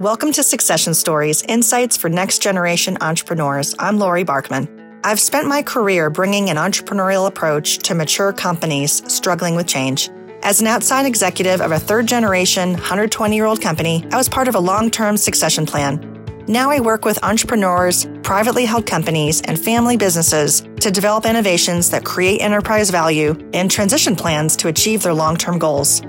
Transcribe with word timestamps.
Welcome 0.00 0.30
to 0.34 0.44
Succession 0.44 0.94
Stories 0.94 1.42
Insights 1.42 1.96
for 1.96 2.08
Next 2.08 2.40
Generation 2.40 2.96
Entrepreneurs. 3.00 3.74
I'm 3.80 3.98
Lori 3.98 4.24
Barkman. 4.24 4.68
I've 5.02 5.18
spent 5.18 5.48
my 5.48 5.60
career 5.60 6.08
bringing 6.08 6.50
an 6.50 6.56
entrepreneurial 6.56 7.26
approach 7.26 7.78
to 7.78 7.96
mature 7.96 8.32
companies 8.32 9.02
struggling 9.12 9.56
with 9.56 9.66
change. 9.66 10.08
As 10.44 10.60
an 10.60 10.68
outside 10.68 11.04
executive 11.04 11.60
of 11.60 11.72
a 11.72 11.80
third 11.80 12.06
generation, 12.06 12.74
120 12.74 13.34
year 13.34 13.46
old 13.46 13.60
company, 13.60 14.06
I 14.12 14.16
was 14.16 14.28
part 14.28 14.46
of 14.46 14.54
a 14.54 14.60
long 14.60 14.88
term 14.88 15.16
succession 15.16 15.66
plan. 15.66 16.44
Now 16.46 16.70
I 16.70 16.78
work 16.78 17.04
with 17.04 17.24
entrepreneurs, 17.24 18.06
privately 18.22 18.66
held 18.66 18.86
companies, 18.86 19.42
and 19.42 19.58
family 19.58 19.96
businesses 19.96 20.60
to 20.78 20.92
develop 20.92 21.26
innovations 21.26 21.90
that 21.90 22.04
create 22.04 22.40
enterprise 22.40 22.90
value 22.90 23.34
and 23.52 23.68
transition 23.68 24.14
plans 24.14 24.54
to 24.58 24.68
achieve 24.68 25.02
their 25.02 25.12
long 25.12 25.36
term 25.36 25.58
goals. 25.58 26.02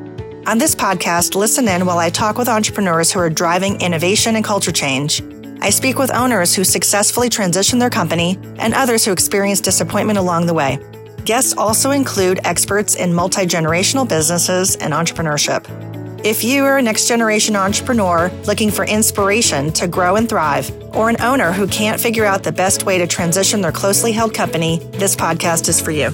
On 0.50 0.58
this 0.58 0.74
podcast, 0.74 1.36
listen 1.36 1.68
in 1.68 1.86
while 1.86 2.00
I 2.00 2.10
talk 2.10 2.40
with 2.40 2.50
entrepreneurs 2.50 3.12
who 3.12 3.20
are 3.20 3.30
driving 3.30 3.80
innovation 3.82 4.36
and 4.36 4.44
culture 4.44 4.72
change. 4.72 5.22
I 5.62 5.70
speak 5.70 6.00
with 6.00 6.12
owners 6.12 6.56
who 6.56 6.64
successfully 6.64 7.30
transition 7.30 7.78
their 7.78 7.92
company 7.92 8.36
and 8.58 8.74
others 8.74 9.06
who 9.06 9.12
experience 9.12 9.62
disappointment 9.62 10.18
along 10.18 10.48
the 10.48 10.56
way. 10.56 10.80
Guests 11.24 11.54
also 11.56 11.92
include 11.92 12.40
experts 12.46 12.96
in 12.96 13.14
multi 13.14 13.46
generational 13.46 14.10
businesses 14.10 14.76
and 14.78 14.92
entrepreneurship. 14.92 15.68
If 16.26 16.44
you 16.44 16.66
are 16.66 16.80
a 16.80 16.82
next 16.82 17.08
generation 17.08 17.56
entrepreneur 17.56 18.32
looking 18.48 18.72
for 18.72 18.86
inspiration 18.86 19.72
to 19.74 19.88
grow 19.88 20.16
and 20.16 20.28
thrive, 20.28 20.72
or 20.96 21.12
an 21.12 21.22
owner 21.22 21.52
who 21.52 21.68
can't 21.68 22.02
figure 22.02 22.26
out 22.26 22.42
the 22.42 22.52
best 22.52 22.88
way 22.88 22.98
to 22.98 23.06
transition 23.06 23.62
their 23.62 23.72
closely 23.72 24.14
held 24.14 24.34
company, 24.34 24.80
this 24.94 25.16
podcast 25.16 25.70
is 25.70 25.80
for 25.80 25.92
you. 25.92 26.10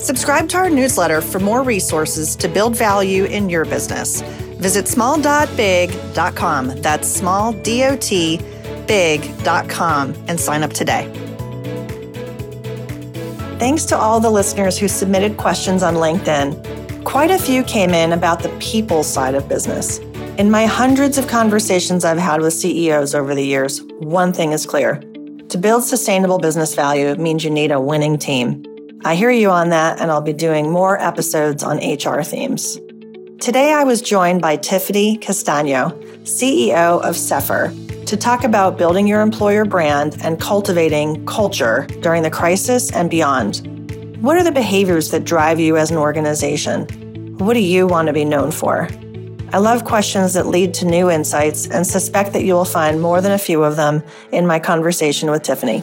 Subscribe 0.00 0.48
to 0.48 0.56
our 0.56 0.70
newsletter 0.70 1.20
for 1.20 1.40
more 1.40 1.62
resources 1.62 2.34
to 2.36 2.48
build 2.48 2.74
value 2.74 3.24
in 3.24 3.50
your 3.50 3.66
business. 3.66 4.22
Visit 4.58 4.88
small.big.com. 4.88 6.68
That's 6.80 7.06
small, 7.06 7.52
D 7.52 7.84
O 7.84 7.96
T, 7.96 8.40
big.com 8.86 10.14
and 10.26 10.40
sign 10.40 10.62
up 10.62 10.72
today. 10.72 11.06
Thanks 13.58 13.84
to 13.84 13.96
all 13.96 14.20
the 14.20 14.30
listeners 14.30 14.78
who 14.78 14.88
submitted 14.88 15.36
questions 15.36 15.82
on 15.82 15.96
LinkedIn. 15.96 17.04
Quite 17.04 17.30
a 17.30 17.38
few 17.38 17.62
came 17.62 17.90
in 17.90 18.14
about 18.14 18.42
the 18.42 18.48
people 18.58 19.02
side 19.02 19.34
of 19.34 19.48
business. 19.50 19.98
In 20.38 20.50
my 20.50 20.64
hundreds 20.64 21.18
of 21.18 21.28
conversations 21.28 22.06
I've 22.06 22.16
had 22.16 22.40
with 22.40 22.54
CEOs 22.54 23.14
over 23.14 23.34
the 23.34 23.44
years, 23.44 23.82
one 23.98 24.32
thing 24.32 24.52
is 24.52 24.64
clear. 24.64 25.02
To 25.50 25.58
build 25.58 25.84
sustainable 25.84 26.38
business 26.38 26.74
value 26.74 27.14
means 27.16 27.44
you 27.44 27.50
need 27.50 27.70
a 27.70 27.80
winning 27.80 28.16
team. 28.16 28.64
I 29.02 29.14
hear 29.14 29.30
you 29.30 29.48
on 29.48 29.70
that, 29.70 29.98
and 29.98 30.10
I'll 30.10 30.20
be 30.20 30.34
doing 30.34 30.70
more 30.70 31.00
episodes 31.00 31.62
on 31.62 31.78
HR 31.78 32.22
themes. 32.22 32.78
Today, 33.38 33.72
I 33.72 33.82
was 33.82 34.02
joined 34.02 34.42
by 34.42 34.56
Tiffany 34.56 35.16
Castagno, 35.16 35.98
CEO 36.24 37.00
of 37.00 37.16
Cephr, 37.16 38.04
to 38.04 38.16
talk 38.18 38.44
about 38.44 38.76
building 38.76 39.06
your 39.06 39.22
employer 39.22 39.64
brand 39.64 40.18
and 40.22 40.38
cultivating 40.38 41.24
culture 41.24 41.86
during 42.00 42.22
the 42.22 42.30
crisis 42.30 42.92
and 42.92 43.08
beyond. 43.08 43.66
What 44.20 44.36
are 44.36 44.44
the 44.44 44.52
behaviors 44.52 45.10
that 45.12 45.24
drive 45.24 45.58
you 45.58 45.78
as 45.78 45.90
an 45.90 45.96
organization? 45.96 46.84
What 47.38 47.54
do 47.54 47.60
you 47.60 47.86
want 47.86 48.08
to 48.08 48.12
be 48.12 48.26
known 48.26 48.50
for? 48.50 48.86
I 49.54 49.58
love 49.58 49.86
questions 49.86 50.34
that 50.34 50.46
lead 50.46 50.74
to 50.74 50.84
new 50.84 51.10
insights 51.10 51.66
and 51.66 51.86
suspect 51.86 52.34
that 52.34 52.44
you 52.44 52.52
will 52.52 52.66
find 52.66 53.00
more 53.00 53.22
than 53.22 53.32
a 53.32 53.38
few 53.38 53.64
of 53.64 53.76
them 53.76 54.02
in 54.30 54.46
my 54.46 54.58
conversation 54.58 55.30
with 55.30 55.42
Tiffany. 55.42 55.82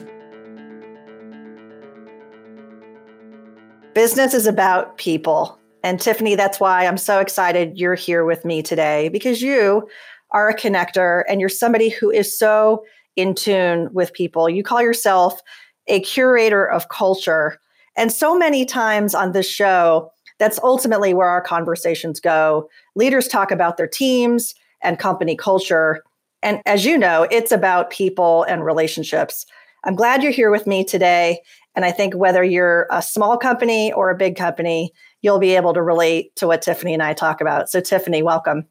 Business 3.97 4.35
is 4.35 4.45
about 4.45 4.99
people. 4.99 5.57
And 5.83 5.99
Tiffany, 5.99 6.35
that's 6.35 6.59
why 6.59 6.85
I'm 6.85 6.99
so 6.99 7.19
excited 7.19 7.79
you're 7.79 7.95
here 7.95 8.25
with 8.25 8.45
me 8.45 8.61
today 8.61 9.09
because 9.09 9.41
you 9.41 9.89
are 10.29 10.49
a 10.49 10.55
connector 10.55 11.23
and 11.27 11.39
you're 11.39 11.49
somebody 11.49 11.89
who 11.89 12.11
is 12.11 12.37
so 12.37 12.83
in 13.15 13.33
tune 13.33 13.89
with 13.91 14.13
people. 14.13 14.47
You 14.51 14.61
call 14.61 14.83
yourself 14.83 15.41
a 15.87 15.99
curator 16.01 16.63
of 16.63 16.89
culture. 16.89 17.57
And 17.95 18.11
so 18.11 18.37
many 18.37 18.65
times 18.65 19.15
on 19.15 19.31
this 19.31 19.49
show, 19.49 20.11
that's 20.37 20.59
ultimately 20.61 21.15
where 21.15 21.29
our 21.29 21.41
conversations 21.41 22.19
go. 22.19 22.69
Leaders 22.95 23.27
talk 23.27 23.49
about 23.49 23.77
their 23.77 23.87
teams 23.87 24.53
and 24.83 24.99
company 24.99 25.35
culture. 25.35 26.03
And 26.43 26.61
as 26.67 26.85
you 26.85 26.99
know, 26.99 27.27
it's 27.31 27.51
about 27.51 27.89
people 27.89 28.43
and 28.43 28.63
relationships. 28.63 29.47
I'm 29.83 29.95
glad 29.95 30.21
you're 30.21 30.31
here 30.31 30.51
with 30.51 30.67
me 30.67 30.83
today. 30.83 31.39
And 31.77 31.85
I 31.85 31.91
think 31.91 32.15
whether 32.15 32.43
you're 32.43 32.87
a 32.89 33.03
small 33.03 33.37
company 33.37 33.93
or 33.93 34.09
a 34.09 34.17
big 34.17 34.35
company, 34.35 34.91
you'll 35.21 35.37
be 35.37 35.55
able 35.55 35.75
to 35.75 35.81
relate 35.83 36.35
to 36.37 36.47
what 36.47 36.63
Tiffany 36.63 36.91
and 36.91 37.03
I 37.03 37.13
talk 37.13 37.39
about. 37.39 37.69
So, 37.69 37.81
Tiffany, 37.81 38.23
welcome. 38.23 38.65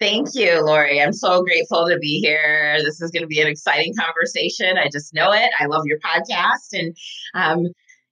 Thank 0.00 0.28
you, 0.32 0.64
Lori. 0.64 1.02
I'm 1.02 1.12
so 1.12 1.42
grateful 1.42 1.86
to 1.86 1.98
be 1.98 2.18
here. 2.18 2.78
This 2.82 3.02
is 3.02 3.10
going 3.10 3.24
to 3.24 3.26
be 3.26 3.42
an 3.42 3.46
exciting 3.46 3.92
conversation. 3.94 4.78
I 4.78 4.88
just 4.90 5.12
know 5.12 5.32
it. 5.32 5.50
I 5.60 5.66
love 5.66 5.82
your 5.84 5.98
podcast. 5.98 6.72
And 6.72 6.96
um, 7.34 7.66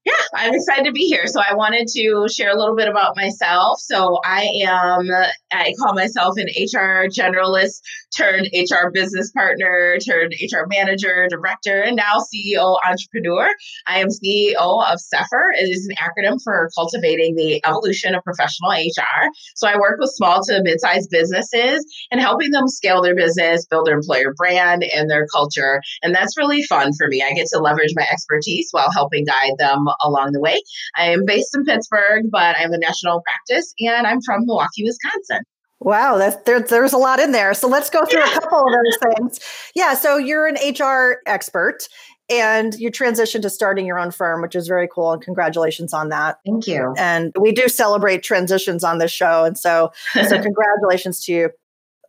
yeah, 0.09 0.25
I'm 0.35 0.55
excited 0.55 0.85
to 0.87 0.93
be 0.93 1.07
here. 1.07 1.27
So 1.27 1.41
I 1.41 1.55
wanted 1.55 1.87
to 1.89 2.27
share 2.33 2.51
a 2.51 2.57
little 2.59 2.75
bit 2.75 2.89
about 2.89 3.17
myself. 3.17 3.79
So 3.81 4.21
I 4.25 4.49
am, 4.65 5.09
I 5.53 5.75
call 5.79 5.95
myself 5.95 6.37
an 6.39 6.47
HR 6.47 7.09
generalist 7.09 7.81
turned 8.17 8.49
HR 8.55 8.91
business 8.93 9.31
partner 9.33 9.99
turned 9.99 10.35
HR 10.41 10.67
manager, 10.67 11.27
director, 11.29 11.83
and 11.83 11.97
now 11.97 12.23
CEO 12.35 12.79
entrepreneur. 12.89 13.49
I 13.87 13.99
am 13.99 14.09
CEO 14.09 14.57
of 14.57 14.99
Cephr. 14.99 15.51
It 15.55 15.69
is 15.69 15.89
an 15.89 15.97
acronym 15.97 16.39
for 16.43 16.71
cultivating 16.75 17.35
the 17.37 17.63
evolution 17.67 18.15
of 18.15 18.25
professional 18.25 18.71
HR. 18.71 19.29
So 19.57 19.69
I 19.69 19.77
work 19.77 19.99
with 19.99 20.11
small 20.11 20.43
to 20.45 20.63
mid-sized 20.63 21.11
businesses 21.11 21.85
and 22.11 22.21
helping 22.21 22.51
them 22.51 22.67
scale 22.69 23.03
their 23.03 23.15
business, 23.15 23.67
build 23.67 23.87
their 23.87 23.97
employer 23.97 24.33
brand 24.37 24.85
and 24.85 25.11
their 25.11 25.27
culture. 25.27 25.83
And 26.03 26.15
that's 26.15 26.37
really 26.39 26.63
fun 26.63 26.93
for 26.97 27.09
me. 27.09 27.23
I 27.23 27.35
get 27.35 27.49
to 27.49 27.59
leverage 27.59 27.93
my 27.95 28.07
expertise 28.11 28.69
while 28.71 28.91
helping 28.91 29.25
guide 29.25 29.59
them 29.59 29.85
along 30.03 30.33
the 30.33 30.41
way. 30.41 30.61
I 30.97 31.11
am 31.11 31.25
based 31.25 31.55
in 31.55 31.65
Pittsburgh, 31.65 32.27
but 32.31 32.57
I 32.57 32.61
have 32.61 32.71
a 32.71 32.79
national 32.79 33.23
practice 33.23 33.73
and 33.81 34.07
I'm 34.07 34.21
from 34.23 34.47
Milwaukee, 34.47 34.85
Wisconsin. 34.85 35.41
Wow, 35.81 36.19
that's, 36.19 36.37
there, 36.45 36.61
there's 36.61 36.93
a 36.93 36.99
lot 36.99 37.21
in 37.21 37.33
there. 37.33 37.55
So 37.55 37.69
let's 37.69 37.89
go 37.89 38.05
through 38.05 38.21
yeah. 38.21 38.37
a 38.37 38.41
couple 38.41 38.59
of 38.59 38.73
those 38.73 39.15
things. 39.15 39.41
Yeah, 39.77 39.95
so 39.95 40.17
you're 40.17 40.47
an 40.47 40.57
HR 40.57 41.21
expert 41.27 41.89
and 42.29 42.75
you 42.75 42.91
transitioned 42.91 43.43
to 43.43 43.51
starting 43.51 43.87
your 43.87 43.99
own 43.99 44.11
firm, 44.11 44.43
which 44.43 44.55
is 44.55 44.69
very 44.69 44.89
cool. 44.93 45.13
And 45.13 45.23
congratulations 45.23 45.95
on 45.95 46.09
that. 46.11 46.39
Thank 46.45 46.67
you. 46.67 46.95
And 46.99 47.33
we 47.41 47.53
do 47.53 47.69
celebrate 47.69 48.23
transitions 48.23 48.85
on 48.85 48.99
this 48.99 49.13
show. 49.13 49.45
And 49.45 49.57
so, 49.57 49.93
so 50.13 50.23
congratulations 50.43 51.25
to 51.25 51.33
you. 51.33 51.51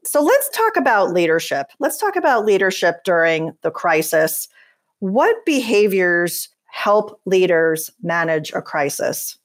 So 0.03 0.21
let's 0.21 0.49
talk 0.49 0.75
about 0.75 1.13
leadership. 1.13 1.67
Let's 1.79 1.97
talk 1.97 2.15
about 2.15 2.45
leadership 2.45 3.03
during 3.05 3.51
the 3.63 3.71
crisis. 3.71 4.47
What 4.99 5.45
behaviors 5.45 6.49
help 6.71 7.19
leaders 7.25 7.89
manage 8.01 8.51
a 8.53 8.61
crisis? 8.61 9.37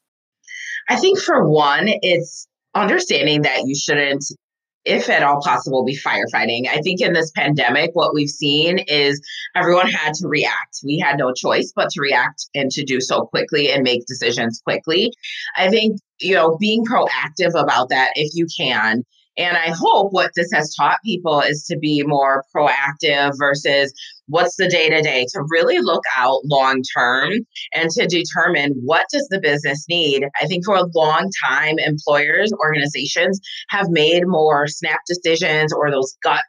I 0.89 0.97
think 0.97 1.19
for 1.19 1.49
one, 1.49 1.85
it's 1.87 2.47
understanding 2.75 3.41
that 3.43 3.63
you 3.65 3.75
shouldn't 3.75 4.25
if 4.85 5.09
at 5.09 5.23
all 5.23 5.41
possible, 5.41 5.83
be 5.83 5.97
firefighting. 5.97 6.67
I 6.69 6.79
think 6.81 7.01
in 7.01 7.13
this 7.13 7.31
pandemic, 7.31 7.91
what 7.93 8.13
we've 8.13 8.29
seen 8.29 8.79
is 8.87 9.19
everyone 9.55 9.89
had 9.89 10.13
to 10.15 10.27
react. 10.27 10.79
We 10.83 10.99
had 10.99 11.17
no 11.17 11.33
choice 11.33 11.73
but 11.75 11.89
to 11.89 12.01
react 12.01 12.45
and 12.53 12.69
to 12.71 12.83
do 12.83 13.01
so 13.01 13.25
quickly 13.25 13.71
and 13.71 13.83
make 13.83 14.05
decisions 14.05 14.61
quickly. 14.63 15.11
I 15.57 15.69
think, 15.69 15.99
you 16.19 16.35
know, 16.35 16.57
being 16.57 16.85
proactive 16.85 17.59
about 17.59 17.89
that 17.89 18.11
if 18.15 18.35
you 18.35 18.45
can 18.55 19.03
and 19.37 19.57
I 19.57 19.71
hope 19.77 20.13
what 20.13 20.31
this 20.35 20.49
has 20.53 20.73
taught 20.75 20.99
people 21.03 21.41
is 21.41 21.63
to 21.65 21.77
be 21.77 22.03
more 22.05 22.43
proactive 22.55 23.33
versus 23.37 23.93
what's 24.27 24.55
the 24.55 24.67
day 24.67 24.89
to 24.89 25.01
day, 25.01 25.25
to 25.33 25.43
really 25.49 25.79
look 25.79 26.03
out 26.17 26.41
long 26.45 26.81
term 26.95 27.31
and 27.73 27.89
to 27.91 28.07
determine 28.07 28.73
what 28.83 29.05
does 29.11 29.27
the 29.29 29.39
business 29.39 29.85
need. 29.89 30.25
I 30.41 30.47
think 30.47 30.65
for 30.65 30.75
a 30.75 30.87
long 30.95 31.29
time, 31.45 31.75
employers, 31.79 32.51
organizations 32.53 33.39
have 33.69 33.89
made 33.89 34.23
more 34.25 34.67
snap 34.67 34.99
decisions 35.07 35.73
or 35.73 35.91
those 35.91 36.17
gut 36.23 36.41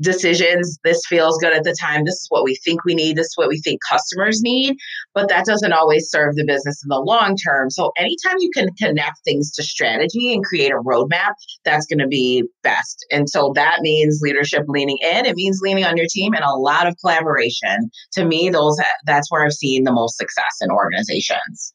decisions. 0.00 0.78
This 0.84 1.02
feels 1.06 1.38
good 1.38 1.52
at 1.52 1.64
the 1.64 1.76
time. 1.80 2.04
This 2.04 2.14
is 2.14 2.26
what 2.28 2.44
we 2.44 2.56
think 2.56 2.84
we 2.84 2.94
need. 2.94 3.16
This 3.16 3.26
is 3.26 3.36
what 3.36 3.48
we 3.48 3.60
think 3.60 3.80
customers 3.88 4.40
need. 4.42 4.76
But 5.14 5.28
that 5.28 5.44
doesn't 5.44 5.72
always 5.72 6.08
serve 6.10 6.34
the 6.36 6.44
business 6.44 6.82
in 6.84 6.88
the 6.88 7.00
long 7.00 7.36
term. 7.36 7.70
So, 7.70 7.92
anytime 7.96 8.36
you 8.38 8.50
can 8.54 8.68
connect 8.74 9.20
things 9.24 9.52
to 9.52 9.62
strategy 9.62 10.32
and 10.32 10.44
create 10.44 10.72
a 10.72 10.82
roadmap, 10.82 11.34
that's 11.64 11.86
going 11.86 12.00
to 12.00 12.08
be 12.08 12.44
best. 12.62 13.04
And 13.10 13.28
so 13.28 13.52
that 13.54 13.80
means 13.80 14.20
leadership 14.22 14.64
leaning 14.68 14.98
in. 15.02 15.26
It 15.26 15.36
means 15.36 15.60
leaning 15.62 15.84
on 15.84 15.96
your 15.96 16.06
team 16.10 16.34
and 16.34 16.44
a 16.44 16.54
lot 16.54 16.86
of 16.86 16.96
collaboration. 17.00 17.90
To 18.12 18.24
me, 18.24 18.50
those 18.50 18.78
that's 19.04 19.30
where 19.30 19.44
I've 19.44 19.52
seen 19.52 19.84
the 19.84 19.92
most 19.92 20.16
success 20.16 20.58
in 20.60 20.70
organizations. 20.70 21.74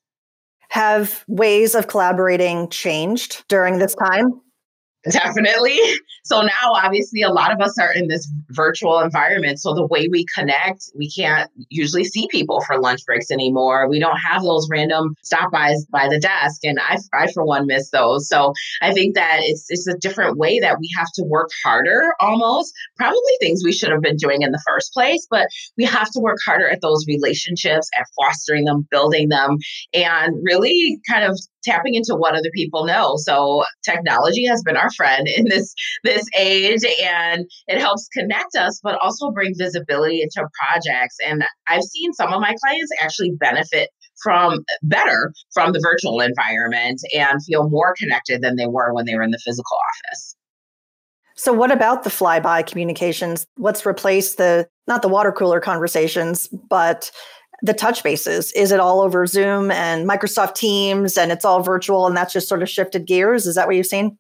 Have 0.70 1.24
ways 1.28 1.74
of 1.74 1.88
collaborating 1.88 2.70
changed 2.70 3.44
during 3.48 3.80
this 3.80 3.96
time? 3.96 4.40
Definitely. 5.10 5.80
So 6.26 6.42
now, 6.42 6.74
obviously, 6.74 7.22
a 7.22 7.32
lot 7.32 7.54
of 7.54 7.62
us 7.62 7.78
are 7.80 7.94
in 7.94 8.10
this 8.10 8.30
virtual 8.50 9.00
environment. 9.00 9.60
So 9.60 9.74
the 9.74 9.88
way 9.88 10.10
we 10.12 10.26
connect, 10.36 10.92
we 10.94 11.10
can't 11.10 11.50
usually 11.70 12.04
see 12.04 12.28
people 12.30 12.62
for 12.68 12.78
lunch 12.82 13.06
breaks 13.06 13.32
anymore. 13.32 13.88
We 13.88 14.00
don't 14.00 14.18
have 14.18 14.44
those 14.44 14.68
random 14.70 15.16
stop 15.24 15.54
bys 15.54 15.86
by 15.86 16.10
the 16.10 16.20
desk. 16.20 16.66
And 16.66 16.80
I, 16.82 16.98
I, 17.14 17.32
for 17.32 17.46
one, 17.46 17.66
miss 17.66 17.90
those. 17.92 18.28
So 18.28 18.52
I 18.82 18.92
think 18.92 19.16
that 19.16 19.40
it's, 19.44 19.68
it's 19.70 19.88
a 19.88 19.98
different 19.98 20.38
way 20.38 20.60
that 20.60 20.78
we 20.80 20.90
have 20.98 21.08
to 21.16 21.24
work 21.24 21.50
harder 21.64 22.14
almost. 22.20 22.74
Probably 22.98 23.22
things 23.40 23.62
we 23.64 23.72
should 23.72 23.92
have 23.92 24.02
been 24.02 24.18
doing 24.18 24.42
in 24.42 24.52
the 24.52 24.62
first 24.68 24.92
place, 24.92 25.26
but 25.32 25.48
we 25.78 25.86
have 25.86 26.12
to 26.12 26.20
work 26.20 26.40
harder 26.46 26.70
at 26.70 26.82
those 26.82 27.06
relationships, 27.08 27.90
at 27.98 28.06
fostering 28.18 28.66
them, 28.66 28.86
building 28.92 29.30
them, 29.30 29.58
and 29.94 30.36
really 30.44 31.00
kind 31.10 31.24
of 31.24 31.40
tapping 31.64 31.96
into 31.96 32.16
what 32.16 32.36
other 32.36 32.50
people 32.54 32.86
know. 32.86 33.16
So 33.18 33.64
technology 33.84 34.46
has 34.46 34.62
been 34.64 34.78
our 34.78 34.89
friend 34.92 35.28
in 35.28 35.46
this 35.46 35.74
this 36.04 36.26
age 36.38 36.84
and 37.04 37.46
it 37.68 37.80
helps 37.80 38.08
connect 38.10 38.56
us 38.56 38.80
but 38.84 39.00
also 39.02 39.32
bring 39.32 39.54
visibility 39.58 40.22
into 40.22 40.48
projects 40.60 41.16
and 41.26 41.44
I've 41.68 41.84
seen 41.84 42.14
some 42.14 42.34
of 42.34 42.42
my 42.42 42.56
clients 42.62 42.92
actually 43.02 43.32
benefit 43.40 43.90
from 44.22 44.60
better 44.84 45.34
from 45.54 45.72
the 45.72 45.80
virtual 45.82 46.20
environment 46.20 47.02
and 47.16 47.44
feel 47.44 47.70
more 47.70 47.94
connected 47.98 48.42
than 48.42 48.56
they 48.56 48.68
were 48.68 48.94
when 48.94 49.06
they 49.06 49.16
were 49.16 49.24
in 49.24 49.32
the 49.32 49.40
physical 49.44 49.78
office. 49.78 50.36
So 51.36 51.54
what 51.54 51.72
about 51.72 52.04
the 52.04 52.10
flyby 52.10 52.68
communications? 52.68 53.48
What's 53.56 53.86
replaced 53.86 54.38
the 54.38 54.68
not 54.88 55.02
the 55.02 55.08
water 55.08 55.32
cooler 55.32 55.62
conversations, 55.62 56.50
but 56.70 57.12
the 57.62 57.74
touch 57.74 58.04
bases? 58.04 58.52
Is 58.54 58.72
it 58.72 58.80
all 58.80 59.02
over 59.02 59.26
Zoom 59.26 59.72
and 59.72 60.08
Microsoft 60.08 60.56
Teams 60.56 61.18
and 61.18 61.32
it's 61.32 61.46
all 61.46 61.62
virtual 61.62 62.08
and 62.08 62.16
that's 62.16 62.34
just 62.34 62.50
sort 62.50 62.62
of 62.62 62.70
shifted 62.70 63.08
gears? 63.08 63.46
Is 63.48 63.56
that 63.56 63.68
what 63.68 63.76
you've 63.76 63.86
seen? 63.86 64.18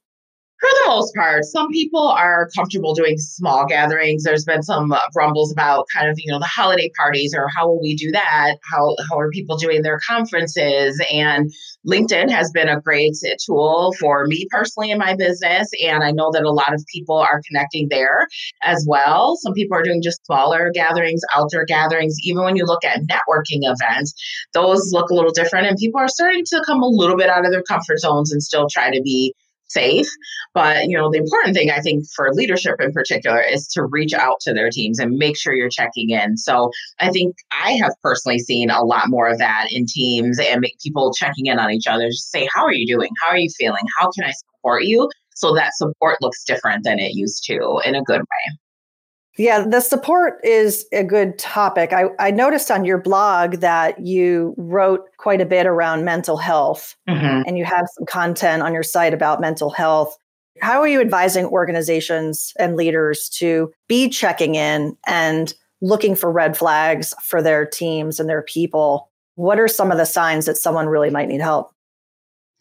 For 0.59 0.69
the 0.69 0.83
most 0.87 1.15
part, 1.15 1.45
some 1.45 1.69
people 1.69 2.05
are 2.05 2.49
comfortable 2.53 2.93
doing 2.93 3.17
small 3.17 3.65
gatherings. 3.65 4.23
There's 4.23 4.43
been 4.43 4.61
some 4.61 4.91
uh, 4.91 4.99
rumbles 5.15 5.53
about 5.53 5.85
kind 5.93 6.09
of, 6.09 6.15
you 6.17 6.29
know, 6.31 6.39
the 6.39 6.45
holiday 6.45 6.91
parties 6.97 7.33
or 7.35 7.47
how 7.55 7.67
will 7.67 7.81
we 7.81 7.95
do 7.95 8.11
that? 8.11 8.55
How, 8.69 8.95
how 9.09 9.17
are 9.17 9.29
people 9.29 9.57
doing 9.57 9.83
their 9.83 9.99
conferences? 10.05 11.01
And 11.11 11.49
LinkedIn 11.87 12.29
has 12.29 12.51
been 12.51 12.67
a 12.67 12.81
great 12.81 13.15
tool 13.45 13.93
for 13.99 14.25
me 14.25 14.47
personally 14.51 14.91
in 14.91 14.97
my 14.97 15.15
business. 15.15 15.69
And 15.81 16.03
I 16.03 16.11
know 16.11 16.29
that 16.33 16.43
a 16.43 16.51
lot 16.51 16.73
of 16.73 16.83
people 16.93 17.17
are 17.17 17.41
connecting 17.47 17.87
there 17.89 18.27
as 18.61 18.85
well. 18.87 19.37
Some 19.37 19.53
people 19.53 19.77
are 19.77 19.83
doing 19.83 20.01
just 20.01 20.25
smaller 20.25 20.71
gatherings, 20.73 21.21
outdoor 21.33 21.63
gatherings. 21.65 22.17
Even 22.23 22.43
when 22.43 22.57
you 22.57 22.65
look 22.65 22.83
at 22.83 22.99
networking 23.03 23.61
events, 23.63 24.13
those 24.53 24.91
look 24.91 25.09
a 25.09 25.15
little 25.15 25.31
different. 25.31 25.67
And 25.67 25.77
people 25.77 26.01
are 26.01 26.09
starting 26.09 26.43
to 26.47 26.61
come 26.65 26.83
a 26.83 26.87
little 26.87 27.15
bit 27.15 27.29
out 27.29 27.45
of 27.45 27.51
their 27.51 27.63
comfort 27.63 27.99
zones 27.99 28.33
and 28.33 28.43
still 28.43 28.67
try 28.69 28.91
to 28.91 29.01
be 29.01 29.33
safe. 29.69 30.07
But 30.53 30.87
you 30.87 30.97
know, 30.97 31.09
the 31.11 31.19
important 31.19 31.55
thing 31.55 31.71
I 31.71 31.79
think 31.79 32.05
for 32.15 32.33
leadership 32.33 32.75
in 32.79 32.91
particular 32.91 33.41
is 33.41 33.67
to 33.69 33.85
reach 33.85 34.13
out 34.13 34.39
to 34.41 34.53
their 34.53 34.69
teams 34.69 34.99
and 34.99 35.17
make 35.17 35.37
sure 35.37 35.53
you're 35.53 35.69
checking 35.69 36.09
in. 36.09 36.37
So 36.37 36.71
I 36.99 37.09
think 37.09 37.35
I 37.51 37.73
have 37.73 37.93
personally 38.01 38.39
seen 38.39 38.69
a 38.69 38.83
lot 38.83 39.09
more 39.09 39.27
of 39.27 39.37
that 39.37 39.67
in 39.71 39.85
teams 39.87 40.39
and 40.39 40.65
people 40.83 41.13
checking 41.13 41.45
in 41.47 41.59
on 41.59 41.71
each 41.71 41.87
other. 41.87 42.07
Just 42.07 42.31
say, 42.31 42.47
how 42.53 42.63
are 42.63 42.73
you 42.73 42.87
doing? 42.87 43.09
How 43.21 43.29
are 43.29 43.37
you 43.37 43.49
feeling? 43.57 43.83
How 43.97 44.09
can 44.11 44.25
I 44.25 44.31
support 44.31 44.83
you? 44.83 45.09
So 45.35 45.53
that 45.55 45.73
support 45.75 46.21
looks 46.21 46.43
different 46.43 46.83
than 46.83 46.99
it 46.99 47.13
used 47.13 47.45
to 47.45 47.81
in 47.85 47.95
a 47.95 48.03
good 48.03 48.19
way. 48.19 48.57
Yeah, 49.37 49.65
the 49.65 49.79
support 49.79 50.39
is 50.43 50.85
a 50.91 51.03
good 51.03 51.39
topic. 51.39 51.93
I, 51.93 52.09
I 52.19 52.31
noticed 52.31 52.71
on 52.71 52.83
your 52.83 52.97
blog 52.97 53.57
that 53.57 54.05
you 54.05 54.53
wrote 54.57 55.05
quite 55.17 55.39
a 55.39 55.45
bit 55.45 55.65
around 55.65 56.03
mental 56.03 56.35
health 56.35 56.95
mm-hmm. 57.07 57.43
and 57.47 57.57
you 57.57 57.63
have 57.63 57.85
some 57.95 58.05
content 58.05 58.63
on 58.63 58.73
your 58.73 58.83
site 58.83 59.13
about 59.13 59.39
mental 59.39 59.69
health. 59.69 60.17
How 60.61 60.81
are 60.81 60.87
you 60.87 60.99
advising 60.99 61.45
organizations 61.45 62.53
and 62.59 62.75
leaders 62.75 63.29
to 63.35 63.71
be 63.87 64.09
checking 64.09 64.55
in 64.55 64.97
and 65.07 65.53
looking 65.81 66.15
for 66.15 66.29
red 66.29 66.57
flags 66.57 67.13
for 67.23 67.41
their 67.41 67.65
teams 67.65 68.19
and 68.19 68.27
their 68.27 68.41
people? 68.41 69.09
What 69.35 69.59
are 69.59 69.69
some 69.69 69.89
of 69.89 69.97
the 69.97 70.05
signs 70.05 70.47
that 70.47 70.57
someone 70.57 70.87
really 70.87 71.09
might 71.09 71.29
need 71.29 71.39
help? 71.39 71.71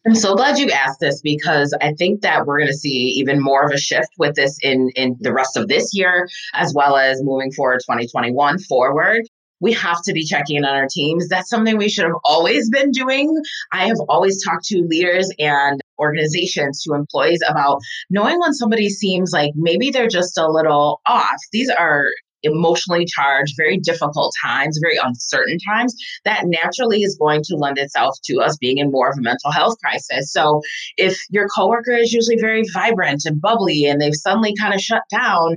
I'm 0.06 0.14
so 0.14 0.34
glad 0.34 0.58
you 0.58 0.70
asked 0.70 1.00
this 1.00 1.20
because 1.20 1.76
I 1.80 1.92
think 1.92 2.22
that 2.22 2.46
we're 2.46 2.58
going 2.58 2.70
to 2.70 2.76
see 2.76 3.14
even 3.18 3.42
more 3.42 3.64
of 3.64 3.72
a 3.72 3.78
shift 3.78 4.10
with 4.16 4.36
this 4.36 4.58
in 4.62 4.90
in 4.94 5.16
the 5.20 5.32
rest 5.32 5.56
of 5.56 5.68
this 5.68 5.94
year 5.94 6.28
as 6.54 6.72
well 6.74 6.96
as 6.96 7.22
moving 7.22 7.52
forward 7.52 7.80
2021 7.80 8.58
forward. 8.60 9.22
We 9.60 9.72
have 9.72 10.00
to 10.04 10.12
be 10.12 10.24
checking 10.24 10.56
in 10.58 10.64
on 10.64 10.76
our 10.76 10.86
teams. 10.88 11.28
That's 11.28 11.50
something 11.50 11.76
we 11.76 11.88
should 11.88 12.04
have 12.04 12.14
always 12.24 12.70
been 12.70 12.92
doing. 12.92 13.42
I 13.72 13.88
have 13.88 13.98
always 14.08 14.42
talked 14.44 14.66
to 14.66 14.86
leaders 14.88 15.32
and 15.38 15.80
organizations 15.98 16.82
to 16.84 16.94
employees 16.94 17.40
about 17.48 17.80
knowing 18.08 18.38
when 18.38 18.54
somebody 18.54 18.88
seems 18.88 19.32
like 19.32 19.50
maybe 19.56 19.90
they're 19.90 20.08
just 20.08 20.38
a 20.38 20.48
little 20.48 21.00
off. 21.06 21.40
These 21.52 21.70
are 21.70 22.10
emotionally 22.42 23.04
charged, 23.04 23.54
very 23.56 23.78
difficult 23.78 24.34
times, 24.42 24.78
very 24.82 24.96
uncertain 24.96 25.58
times, 25.68 25.94
that 26.24 26.42
naturally 26.46 27.02
is 27.02 27.16
going 27.20 27.42
to 27.44 27.56
lend 27.56 27.78
itself 27.78 28.16
to 28.24 28.40
us 28.40 28.56
being 28.58 28.78
in 28.78 28.90
more 28.90 29.08
of 29.10 29.18
a 29.18 29.22
mental 29.22 29.50
health 29.50 29.76
crisis. 29.82 30.32
So 30.32 30.60
if 30.96 31.18
your 31.30 31.48
coworker 31.48 31.92
is 31.92 32.12
usually 32.12 32.38
very 32.40 32.64
vibrant 32.72 33.22
and 33.24 33.40
bubbly 33.40 33.86
and 33.86 34.00
they've 34.00 34.14
suddenly 34.14 34.54
kind 34.58 34.74
of 34.74 34.80
shut 34.80 35.02
down, 35.10 35.56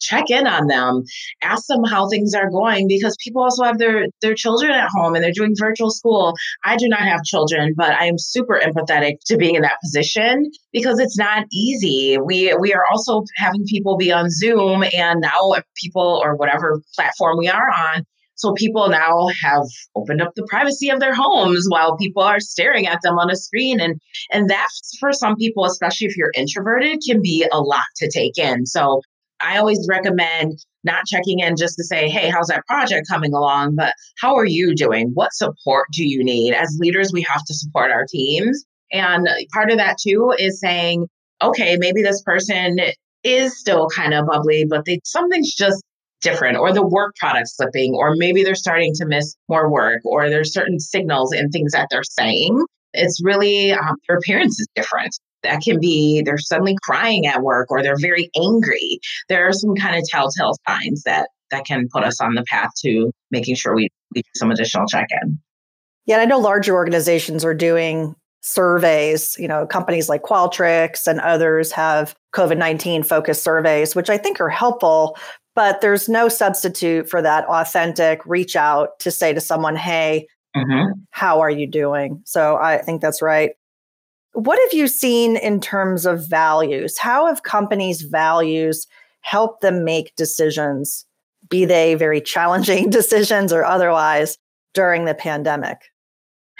check 0.00 0.30
in 0.30 0.46
on 0.46 0.66
them 0.66 1.02
ask 1.42 1.66
them 1.68 1.84
how 1.84 2.08
things 2.08 2.34
are 2.34 2.50
going 2.50 2.88
because 2.88 3.16
people 3.22 3.42
also 3.42 3.64
have 3.64 3.78
their 3.78 4.06
their 4.22 4.34
children 4.34 4.70
at 4.70 4.88
home 4.90 5.14
and 5.14 5.24
they're 5.24 5.32
doing 5.32 5.54
virtual 5.58 5.90
school 5.90 6.34
i 6.64 6.76
do 6.76 6.88
not 6.88 7.00
have 7.00 7.22
children 7.24 7.74
but 7.76 7.92
i 7.92 8.06
am 8.06 8.18
super 8.18 8.60
empathetic 8.62 9.14
to 9.24 9.36
being 9.36 9.54
in 9.54 9.62
that 9.62 9.80
position 9.82 10.50
because 10.72 10.98
it's 10.98 11.18
not 11.18 11.44
easy 11.52 12.18
we 12.18 12.54
we 12.60 12.72
are 12.72 12.84
also 12.90 13.22
having 13.36 13.64
people 13.66 13.96
be 13.96 14.12
on 14.12 14.30
zoom 14.30 14.84
and 14.94 15.20
now 15.20 15.54
people 15.76 16.20
or 16.22 16.36
whatever 16.36 16.80
platform 16.94 17.36
we 17.38 17.48
are 17.48 17.70
on 17.70 18.04
so 18.38 18.52
people 18.52 18.88
now 18.88 19.28
have 19.42 19.64
opened 19.96 20.22
up 20.22 20.32
the 20.36 20.46
privacy 20.48 20.90
of 20.90 21.00
their 21.00 21.12
homes 21.12 21.66
while 21.68 21.96
people 21.96 22.22
are 22.22 22.38
staring 22.38 22.86
at 22.86 23.00
them 23.02 23.18
on 23.18 23.30
a 23.30 23.36
screen. 23.36 23.80
And 23.80 24.00
and 24.32 24.48
that 24.48 24.68
for 25.00 25.12
some 25.12 25.34
people, 25.34 25.64
especially 25.64 26.06
if 26.06 26.16
you're 26.16 26.32
introverted, 26.34 27.00
can 27.04 27.20
be 27.20 27.46
a 27.52 27.60
lot 27.60 27.82
to 27.96 28.08
take 28.08 28.38
in. 28.38 28.64
So 28.64 29.02
I 29.40 29.58
always 29.58 29.86
recommend 29.88 30.58
not 30.84 31.06
checking 31.06 31.40
in 31.40 31.56
just 31.56 31.76
to 31.76 31.84
say, 31.84 32.08
hey, 32.08 32.30
how's 32.30 32.48
that 32.48 32.66
project 32.66 33.08
coming 33.08 33.34
along? 33.34 33.76
But 33.76 33.92
how 34.20 34.36
are 34.36 34.46
you 34.46 34.74
doing? 34.74 35.10
What 35.14 35.32
support 35.32 35.88
do 35.92 36.06
you 36.06 36.24
need? 36.24 36.54
As 36.54 36.76
leaders, 36.80 37.10
we 37.12 37.22
have 37.22 37.44
to 37.44 37.54
support 37.54 37.90
our 37.90 38.06
teams. 38.08 38.64
And 38.92 39.28
part 39.52 39.70
of 39.70 39.78
that 39.78 39.96
too 40.02 40.32
is 40.38 40.60
saying, 40.60 41.08
okay, 41.42 41.76
maybe 41.78 42.02
this 42.02 42.22
person 42.22 42.78
is 43.24 43.58
still 43.58 43.88
kind 43.88 44.14
of 44.14 44.26
bubbly, 44.26 44.64
but 44.68 44.84
they 44.84 45.00
something's 45.04 45.54
just 45.54 45.82
different, 46.20 46.56
or 46.56 46.72
the 46.72 46.86
work 46.86 47.14
product 47.16 47.48
slipping, 47.48 47.94
or 47.94 48.16
maybe 48.16 48.42
they're 48.42 48.54
starting 48.54 48.92
to 48.94 49.06
miss 49.06 49.36
more 49.48 49.70
work, 49.70 50.00
or 50.04 50.28
there's 50.28 50.52
certain 50.52 50.80
signals 50.80 51.32
and 51.32 51.52
things 51.52 51.72
that 51.72 51.88
they're 51.90 52.02
saying. 52.02 52.60
It's 52.92 53.22
really 53.22 53.72
um, 53.72 53.96
their 54.08 54.16
appearance 54.16 54.58
is 54.58 54.66
different 54.74 55.14
that 55.42 55.60
can 55.62 55.80
be 55.80 56.22
they're 56.24 56.38
suddenly 56.38 56.76
crying 56.82 57.26
at 57.26 57.42
work 57.42 57.70
or 57.70 57.82
they're 57.82 57.98
very 57.98 58.30
angry. 58.36 59.00
There 59.28 59.46
are 59.46 59.52
some 59.52 59.74
kind 59.74 59.96
of 59.96 60.04
telltale 60.08 60.54
signs 60.68 61.02
that 61.04 61.28
that 61.50 61.64
can 61.64 61.88
put 61.90 62.04
us 62.04 62.20
on 62.20 62.34
the 62.34 62.44
path 62.44 62.70
to 62.80 63.10
making 63.30 63.54
sure 63.54 63.74
we, 63.74 63.88
we 64.14 64.22
do 64.22 64.30
some 64.36 64.50
additional 64.50 64.86
check-in. 64.86 65.38
Yeah 66.06 66.18
i 66.18 66.24
know 66.24 66.38
larger 66.38 66.74
organizations 66.74 67.44
are 67.44 67.54
doing 67.54 68.14
surveys 68.40 69.36
you 69.38 69.48
know 69.48 69.66
companies 69.66 70.08
like 70.08 70.22
qualtrics 70.22 71.06
and 71.06 71.20
others 71.20 71.72
have 71.72 72.14
covid-19 72.34 73.04
focused 73.04 73.42
surveys 73.42 73.96
which 73.96 74.08
i 74.08 74.16
think 74.16 74.40
are 74.40 74.48
helpful 74.48 75.18
but 75.54 75.80
there's 75.80 76.08
no 76.08 76.28
substitute 76.28 77.10
for 77.10 77.20
that 77.20 77.44
authentic 77.46 78.24
reach 78.24 78.54
out 78.54 78.98
to 79.00 79.10
say 79.10 79.32
to 79.32 79.40
someone 79.40 79.74
hey 79.74 80.26
mm-hmm. 80.56 80.92
how 81.10 81.40
are 81.40 81.50
you 81.50 81.66
doing? 81.66 82.22
So 82.24 82.56
i 82.56 82.78
think 82.78 83.02
that's 83.02 83.20
right 83.20 83.52
what 84.38 84.58
have 84.60 84.72
you 84.72 84.86
seen 84.86 85.36
in 85.36 85.60
terms 85.60 86.06
of 86.06 86.28
values? 86.28 86.96
How 86.96 87.26
have 87.26 87.42
companies' 87.42 88.02
values 88.02 88.86
helped 89.20 89.62
them 89.62 89.84
make 89.84 90.14
decisions, 90.14 91.04
be 91.48 91.64
they 91.64 91.96
very 91.96 92.20
challenging 92.20 92.88
decisions 92.90 93.52
or 93.52 93.64
otherwise, 93.64 94.38
during 94.74 95.06
the 95.06 95.14
pandemic? 95.14 95.78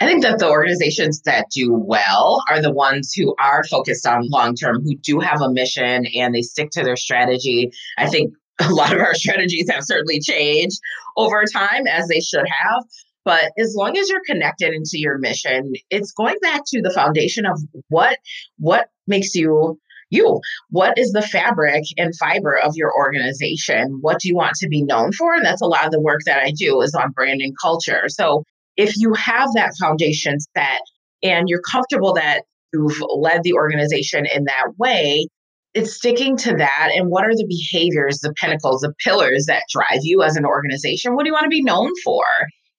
I 0.01 0.07
think 0.07 0.23
that 0.23 0.39
the 0.39 0.49
organizations 0.49 1.21
that 1.21 1.45
do 1.53 1.73
well 1.73 2.43
are 2.49 2.61
the 2.61 2.71
ones 2.71 3.13
who 3.13 3.33
are 3.39 3.63
focused 3.63 4.05
on 4.05 4.29
long 4.29 4.55
term, 4.55 4.83
who 4.83 4.97
do 4.97 5.21
have 5.21 5.41
a 5.41 5.49
mission 5.49 6.05
and 6.15 6.35
they 6.35 6.41
stick 6.41 6.71
to 6.71 6.83
their 6.83 6.97
strategy. 6.97 7.71
I 7.97 8.07
think 8.07 8.33
a 8.59 8.69
lot 8.73 8.93
of 8.93 8.99
our 8.99 9.13
strategies 9.15 9.69
have 9.69 9.85
certainly 9.85 10.19
changed 10.19 10.79
over 11.15 11.43
time, 11.45 11.87
as 11.87 12.07
they 12.09 12.19
should 12.19 12.45
have. 12.47 12.83
But 13.29 13.51
as 13.59 13.75
long 13.77 13.95
as 13.95 14.09
you're 14.09 14.23
connected 14.25 14.73
into 14.73 14.97
your 14.97 15.19
mission, 15.19 15.73
it's 15.91 16.11
going 16.11 16.37
back 16.41 16.63
to 16.65 16.81
the 16.81 16.89
foundation 16.89 17.45
of 17.45 17.61
what 17.89 18.17
what 18.57 18.87
makes 19.05 19.35
you 19.35 19.79
you. 20.09 20.41
What 20.71 20.97
is 20.97 21.11
the 21.11 21.21
fabric 21.21 21.83
and 21.95 22.17
fiber 22.17 22.57
of 22.57 22.75
your 22.75 22.91
organization? 22.97 23.99
What 24.01 24.17
do 24.17 24.29
you 24.29 24.35
want 24.35 24.55
to 24.55 24.67
be 24.67 24.81
known 24.83 25.11
for? 25.11 25.35
And 25.35 25.45
that's 25.45 25.61
a 25.61 25.67
lot 25.67 25.85
of 25.85 25.91
the 25.91 26.01
work 26.01 26.21
that 26.25 26.41
I 26.41 26.49
do 26.57 26.81
is 26.81 26.95
on 26.95 27.11
brand 27.11 27.41
and 27.41 27.53
culture. 27.61 28.05
So 28.07 28.45
if 28.77 28.95
you 28.97 29.13
have 29.13 29.49
that 29.53 29.75
foundation 29.79 30.39
set 30.57 30.81
and 31.21 31.47
you're 31.47 31.61
comfortable 31.61 32.15
that 32.15 32.45
you've 32.73 32.99
led 33.15 33.43
the 33.43 33.53
organization 33.53 34.25
in 34.25 34.45
that 34.45 34.69
way, 34.79 35.27
it's 35.75 35.93
sticking 35.93 36.35
to 36.37 36.55
that 36.55 36.89
and 36.95 37.09
what 37.09 37.25
are 37.25 37.35
the 37.35 37.45
behaviors 37.47 38.21
the 38.21 38.33
pinnacles 38.41 38.81
the 38.81 38.91
pillars 39.03 39.45
that 39.45 39.61
drive 39.71 39.99
you 40.01 40.23
as 40.23 40.35
an 40.35 40.43
organization 40.43 41.13
what 41.13 41.23
do 41.23 41.29
you 41.29 41.33
want 41.33 41.43
to 41.43 41.49
be 41.49 41.61
known 41.61 41.91
for 42.03 42.23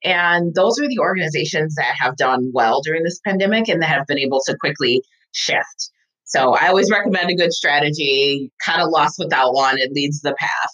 and 0.02 0.54
those 0.54 0.78
are 0.80 0.88
the 0.88 0.99
organizations 0.99 1.75
that 1.75 1.95
have 1.99 2.16
done 2.16 2.50
well 2.54 2.80
during 2.80 3.02
this 3.02 3.21
pandemic 3.25 3.69
and 3.69 3.83
that 3.83 3.88
have 3.88 4.07
been 4.07 4.19
able 4.19 4.40
to 4.45 4.57
quickly 4.59 5.02
shift 5.33 5.90
so 6.25 6.54
i 6.54 6.69
always 6.69 6.90
recommend 6.90 7.30
a 7.30 7.35
good 7.35 7.52
strategy 7.52 8.50
kind 8.64 8.83
of 8.83 8.88
lost 8.88 9.19
without 9.19 9.52
one 9.52 9.78
it 9.78 9.92
leads 9.92 10.21
the 10.21 10.35
path 10.35 10.71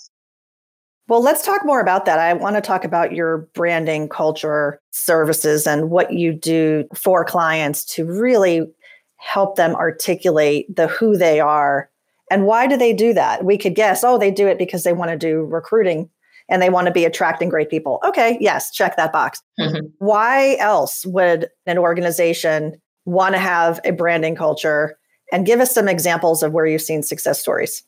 well, 1.09 1.23
let's 1.23 1.47
talk 1.47 1.65
more 1.65 1.81
about 1.81 2.05
that. 2.07 2.19
I 2.19 2.33
want 2.33 2.57
to 2.57 2.61
talk 2.61 2.85
about 2.85 3.13
your 3.13 3.49
branding, 3.55 4.09
culture, 4.09 4.81
services, 4.91 5.65
and 5.65 5.89
what 5.89 6.13
you 6.13 6.33
do 6.33 6.89
for 6.97 7.25
clients 7.25 7.85
to 7.95 8.05
really 8.05 8.63
help 9.15 9.55
them 9.55 9.77
articulate 9.77 10.75
the 10.75 10.89
who 10.89 11.17
they 11.17 11.39
are 11.39 11.91
and 12.31 12.45
why 12.45 12.67
do 12.67 12.77
they 12.77 12.93
do 12.93 13.15
that? 13.15 13.45
We 13.45 13.57
could 13.57 13.75
guess, 13.75 14.03
oh, 14.03 14.19
they 14.19 14.31
do 14.31 14.49
it 14.49 14.59
because 14.59 14.83
they 14.83 14.93
want 14.93 15.11
to 15.11 15.17
do 15.17 15.43
recruiting 15.43 16.11
and 16.49 16.63
they 16.63 16.71
want 16.71 16.87
to 16.87 16.93
be 16.93 17.05
attracting 17.05 17.49
great 17.49 17.71
people. 17.71 18.01
Okay, 18.07 18.39
yes, 18.41 18.71
check 18.71 18.97
that 18.97 19.13
box. 19.13 19.43
Mm-hmm. 19.59 19.87
Why 19.99 20.57
else 20.57 21.05
would 21.07 21.49
an 21.67 21.79
organization 21.79 22.81
want 23.05 23.35
to 23.35 23.39
have 23.39 23.81
a 23.85 23.93
branding 23.93 24.37
culture? 24.37 24.97
And 25.33 25.45
give 25.45 25.59
us 25.59 25.75
some 25.75 25.89
examples 25.89 26.45
of 26.45 26.53
where 26.53 26.67
you've 26.67 26.83
seen 26.83 27.03
success 27.03 27.41
stories. 27.41 27.83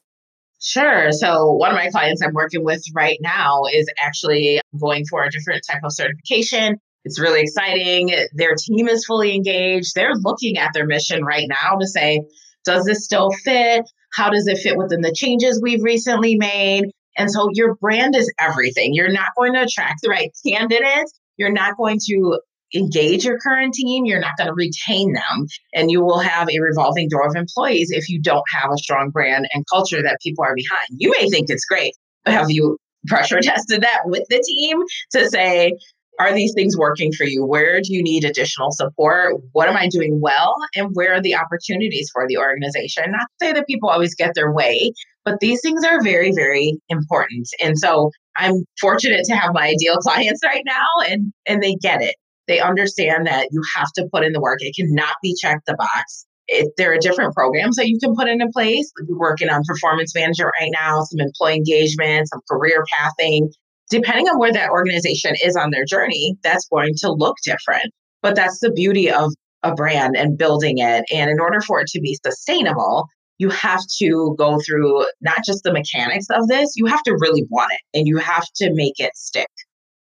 Sure. 0.60 1.12
So, 1.12 1.52
one 1.52 1.70
of 1.70 1.76
my 1.76 1.88
clients 1.88 2.20
I'm 2.20 2.34
working 2.34 2.64
with 2.64 2.82
right 2.94 3.18
now 3.20 3.62
is 3.72 3.86
actually 4.00 4.60
going 4.78 5.04
for 5.06 5.22
a 5.22 5.30
different 5.30 5.62
type 5.70 5.82
of 5.84 5.92
certification. 5.92 6.78
It's 7.04 7.20
really 7.20 7.42
exciting. 7.42 8.12
Their 8.34 8.56
team 8.56 8.88
is 8.88 9.04
fully 9.04 9.34
engaged. 9.36 9.94
They're 9.94 10.16
looking 10.16 10.58
at 10.58 10.72
their 10.74 10.84
mission 10.84 11.24
right 11.24 11.46
now 11.48 11.76
to 11.78 11.86
say, 11.86 12.22
does 12.64 12.84
this 12.84 13.04
still 13.04 13.30
fit? 13.44 13.88
How 14.12 14.30
does 14.30 14.46
it 14.48 14.58
fit 14.58 14.76
within 14.76 15.00
the 15.00 15.12
changes 15.12 15.60
we've 15.62 15.82
recently 15.82 16.36
made? 16.36 16.86
And 17.18 17.30
so 17.30 17.48
your 17.52 17.74
brand 17.74 18.16
is 18.16 18.32
everything. 18.38 18.94
You're 18.94 19.12
not 19.12 19.28
going 19.36 19.54
to 19.54 19.62
attract 19.62 20.00
the 20.02 20.08
right 20.08 20.30
candidates. 20.46 21.18
You're 21.36 21.52
not 21.52 21.76
going 21.76 21.98
to 22.06 22.40
engage 22.74 23.24
your 23.24 23.38
current 23.38 23.74
team. 23.74 24.04
You're 24.04 24.20
not 24.20 24.36
going 24.38 24.48
to 24.48 24.54
retain 24.54 25.12
them. 25.12 25.46
And 25.74 25.90
you 25.90 26.02
will 26.02 26.20
have 26.20 26.48
a 26.48 26.60
revolving 26.60 27.08
door 27.08 27.26
of 27.26 27.34
employees 27.34 27.90
if 27.90 28.08
you 28.08 28.20
don't 28.20 28.44
have 28.52 28.70
a 28.72 28.78
strong 28.78 29.10
brand 29.10 29.48
and 29.52 29.64
culture 29.72 30.02
that 30.02 30.18
people 30.22 30.44
are 30.44 30.54
behind. 30.54 30.88
You 30.90 31.10
may 31.10 31.28
think 31.28 31.46
it's 31.50 31.64
great, 31.64 31.94
but 32.24 32.34
have 32.34 32.50
you 32.50 32.78
pressure 33.06 33.40
tested 33.42 33.82
that 33.82 34.02
with 34.04 34.24
the 34.28 34.42
team 34.46 34.78
to 35.12 35.28
say, 35.28 35.72
are 36.18 36.34
these 36.34 36.52
things 36.52 36.76
working 36.76 37.12
for 37.12 37.24
you? 37.24 37.44
Where 37.44 37.80
do 37.80 37.94
you 37.94 38.02
need 38.02 38.24
additional 38.24 38.72
support? 38.72 39.36
What 39.52 39.68
am 39.68 39.76
I 39.76 39.88
doing 39.88 40.20
well? 40.20 40.56
And 40.74 40.90
where 40.94 41.14
are 41.14 41.22
the 41.22 41.36
opportunities 41.36 42.10
for 42.12 42.26
the 42.26 42.38
organization? 42.38 43.04
Not 43.12 43.20
to 43.20 43.46
say 43.46 43.52
that 43.52 43.68
people 43.68 43.88
always 43.88 44.16
get 44.16 44.34
their 44.34 44.52
way, 44.52 44.92
but 45.28 45.40
these 45.40 45.60
things 45.60 45.84
are 45.84 46.02
very, 46.02 46.32
very 46.34 46.78
important. 46.88 47.48
And 47.62 47.78
so 47.78 48.10
I'm 48.36 48.64
fortunate 48.80 49.24
to 49.24 49.34
have 49.34 49.52
my 49.52 49.68
ideal 49.68 49.96
clients 50.00 50.40
right 50.44 50.62
now 50.64 50.86
and 51.06 51.32
and 51.46 51.62
they 51.62 51.74
get 51.74 52.00
it. 52.00 52.14
They 52.46 52.60
understand 52.60 53.26
that 53.26 53.48
you 53.50 53.62
have 53.76 53.92
to 53.96 54.08
put 54.10 54.24
in 54.24 54.32
the 54.32 54.40
work. 54.40 54.58
It 54.60 54.74
cannot 54.74 55.16
be 55.22 55.34
checked 55.38 55.66
the 55.66 55.76
box. 55.76 56.24
It, 56.46 56.72
there 56.78 56.94
are 56.94 56.98
different 56.98 57.34
programs 57.34 57.76
that 57.76 57.88
you 57.88 57.98
can 58.02 58.16
put 58.16 58.26
into 58.26 58.48
place. 58.54 58.90
We're 59.06 59.18
working 59.18 59.50
on 59.50 59.60
performance 59.66 60.14
management 60.14 60.50
right 60.58 60.70
now, 60.72 61.02
some 61.02 61.20
employee 61.20 61.56
engagement, 61.56 62.26
some 62.30 62.40
career 62.50 62.82
pathing, 62.90 63.50
depending 63.90 64.28
on 64.28 64.38
where 64.38 64.52
that 64.52 64.70
organization 64.70 65.34
is 65.44 65.56
on 65.56 65.72
their 65.72 65.84
journey, 65.84 66.38
that's 66.42 66.66
going 66.68 66.94
to 67.00 67.12
look 67.12 67.36
different. 67.44 67.92
But 68.22 68.34
that's 68.34 68.60
the 68.60 68.70
beauty 68.70 69.10
of 69.10 69.30
a 69.62 69.74
brand 69.74 70.16
and 70.16 70.38
building 70.38 70.78
it. 70.78 71.04
And 71.12 71.30
in 71.30 71.38
order 71.38 71.60
for 71.60 71.82
it 71.82 71.88
to 71.88 72.00
be 72.00 72.18
sustainable, 72.24 73.08
you 73.38 73.50
have 73.50 73.80
to 73.98 74.34
go 74.38 74.60
through 74.60 75.06
not 75.20 75.44
just 75.44 75.62
the 75.62 75.72
mechanics 75.72 76.26
of 76.30 76.48
this, 76.48 76.74
you 76.76 76.86
have 76.86 77.02
to 77.04 77.16
really 77.20 77.44
want 77.48 77.72
it 77.72 77.98
and 77.98 78.06
you 78.06 78.18
have 78.18 78.46
to 78.56 78.72
make 78.74 78.98
it 78.98 79.16
stick. 79.16 79.50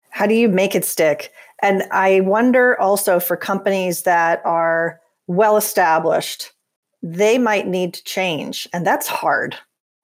How 0.09 0.27
do 0.27 0.33
you 0.33 0.49
make 0.49 0.75
it 0.75 0.83
stick? 0.83 1.31
And 1.61 1.83
I 1.91 2.21
wonder 2.21 2.79
also 2.79 3.19
for 3.19 3.37
companies 3.37 4.03
that 4.03 4.41
are 4.45 4.99
well 5.27 5.55
established, 5.55 6.51
they 7.01 7.37
might 7.37 7.67
need 7.67 7.93
to 7.93 8.03
change. 8.03 8.67
And 8.73 8.85
that's 8.85 9.07
hard 9.07 9.55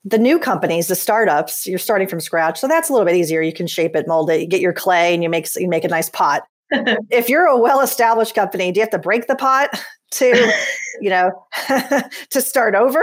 the 0.08 0.18
new 0.18 0.40
companies, 0.40 0.88
the 0.88 0.96
startups, 0.96 1.68
you're 1.68 1.78
starting 1.78 2.08
from 2.08 2.22
scratch. 2.22 2.60
So 2.60 2.68
that's 2.68 2.90
a 2.90 2.94
little 2.94 3.06
bit 3.06 3.18
easier. 3.18 3.42
You 3.42 3.52
can 3.52 3.68
shape 3.68 3.94
it, 3.94 4.08
mold 4.08 4.30
it, 4.30 4.40
you 4.40 4.48
get 4.48 4.62
your 4.62 4.72
clay 4.72 5.14
and 5.14 5.22
you 5.22 5.30
make 5.30 5.48
you 5.56 5.68
make 5.68 5.84
a 5.84 5.90
nice 5.90 6.10
pot. 6.10 6.44
if 7.10 7.30
you're 7.30 7.46
a 7.46 7.58
well-established 7.58 8.36
company, 8.36 8.72
do 8.72 8.80
you 8.80 8.84
have 8.84 8.92
to 8.92 9.00
break 9.00 9.28
the 9.28 9.36
pot 9.36 9.70
to, 10.12 10.54
you 11.02 11.10
know, 11.10 11.32
to 12.30 12.42
start 12.42 12.76
over? 12.76 13.02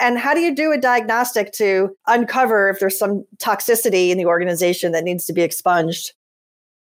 And 0.00 0.18
how 0.18 0.34
do 0.34 0.40
you 0.40 0.54
do 0.54 0.72
a 0.72 0.78
diagnostic 0.78 1.52
to 1.52 1.90
uncover 2.06 2.70
if 2.70 2.80
there's 2.80 2.98
some 2.98 3.24
toxicity 3.36 4.10
in 4.10 4.18
the 4.18 4.24
organization 4.24 4.92
that 4.92 5.04
needs 5.04 5.26
to 5.26 5.32
be 5.32 5.42
expunged? 5.42 6.12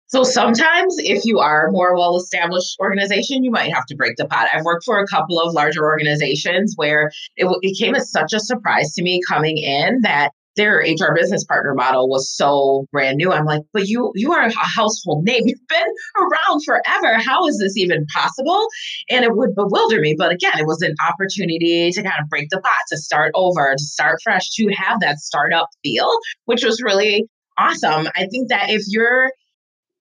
So 0.08 0.25
sometimes 0.25 0.96
if 0.98 1.26
you 1.26 1.38
are 1.38 1.66
a 1.66 1.72
more 1.72 1.94
well-established 1.94 2.78
organization, 2.80 3.44
you 3.44 3.50
might 3.50 3.72
have 3.75 3.84
to 3.87 3.94
break 3.94 4.16
the 4.16 4.26
pot. 4.26 4.48
I've 4.52 4.64
worked 4.64 4.84
for 4.84 4.98
a 4.98 5.06
couple 5.06 5.38
of 5.38 5.52
larger 5.52 5.84
organizations 5.84 6.75
where 6.76 7.10
it, 7.37 7.46
it 7.60 7.78
came 7.78 7.94
as 7.94 8.10
such 8.10 8.32
a 8.32 8.40
surprise 8.40 8.94
to 8.94 9.02
me 9.02 9.20
coming 9.28 9.58
in 9.58 10.00
that 10.02 10.32
their 10.58 10.80
HR 10.80 11.14
business 11.14 11.44
partner 11.44 11.72
model 11.72 12.08
was 12.08 12.34
so 12.34 12.86
brand 12.92 13.16
new. 13.16 13.32
I'm 13.32 13.46
like, 13.46 13.62
but 13.72 13.86
you 13.86 14.12
you 14.14 14.32
are 14.32 14.46
a 14.46 14.52
household 14.52 15.24
name. 15.24 15.44
You've 15.46 15.66
been 15.68 15.86
around 16.18 16.62
forever. 16.64 17.18
How 17.24 17.46
is 17.46 17.58
this 17.58 17.76
even 17.76 18.04
possible? 18.14 18.66
And 19.08 19.24
it 19.24 19.34
would 19.34 19.54
bewilder 19.54 20.00
me. 20.00 20.14
But 20.18 20.32
again, 20.32 20.58
it 20.58 20.66
was 20.66 20.82
an 20.82 20.94
opportunity 21.08 21.90
to 21.90 22.02
kind 22.02 22.20
of 22.20 22.28
break 22.28 22.48
the 22.50 22.60
pot, 22.60 22.72
to 22.90 22.98
start 22.98 23.32
over, 23.34 23.74
to 23.74 23.84
start 23.84 24.18
fresh, 24.22 24.50
to 24.56 24.68
have 24.74 25.00
that 25.00 25.18
startup 25.18 25.68
feel, 25.82 26.10
which 26.44 26.64
was 26.64 26.82
really 26.82 27.26
awesome. 27.56 28.08
I 28.16 28.26
think 28.26 28.48
that 28.48 28.68
if 28.68 28.82
you're 28.88 29.30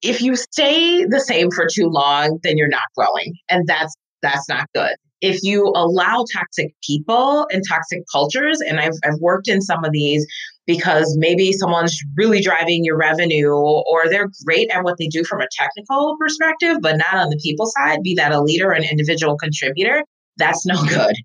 if 0.02 0.22
you 0.22 0.36
stay 0.36 1.06
the 1.06 1.20
same 1.20 1.52
for 1.52 1.68
too 1.72 1.88
long, 1.88 2.40
then 2.44 2.58
you're 2.58 2.68
not 2.68 2.84
growing. 2.96 3.36
And 3.50 3.68
that's 3.68 3.96
that's 4.22 4.50
not 4.50 4.68
good. 4.74 4.96
If 5.22 5.42
you 5.44 5.72
allow 5.76 6.26
toxic 6.34 6.74
people 6.86 7.48
and 7.52 7.64
toxic 7.68 8.04
cultures, 8.12 8.60
and 8.62 8.80
I've, 8.80 8.94
I've 9.04 9.20
worked 9.20 9.48
in 9.48 9.62
some 9.62 9.84
of 9.84 9.92
these 9.92 10.26
because 10.66 11.16
maybe 11.18 11.54
someone's 11.54 11.98
really 12.16 12.42
driving 12.42 12.84
your 12.84 12.98
revenue 12.98 13.52
or 13.52 14.10
they're 14.10 14.30
great 14.46 14.70
at 14.70 14.84
what 14.84 14.98
they 15.00 15.08
do 15.08 15.24
from 15.24 15.42
a 15.42 15.48
technical 15.52 16.18
perspective, 16.20 16.78
but 16.82 16.98
not 16.98 17.16
on 17.16 17.30
the 17.30 17.40
people 17.42 17.66
side, 17.78 18.04
be 18.04 18.14
that 18.16 18.32
a 18.32 18.42
leader 18.42 18.70
or 18.70 18.74
an 18.74 18.84
individual 18.84 19.38
contributor, 19.38 20.04
that's 20.38 20.66
no 20.66 20.84
good. 20.88 21.16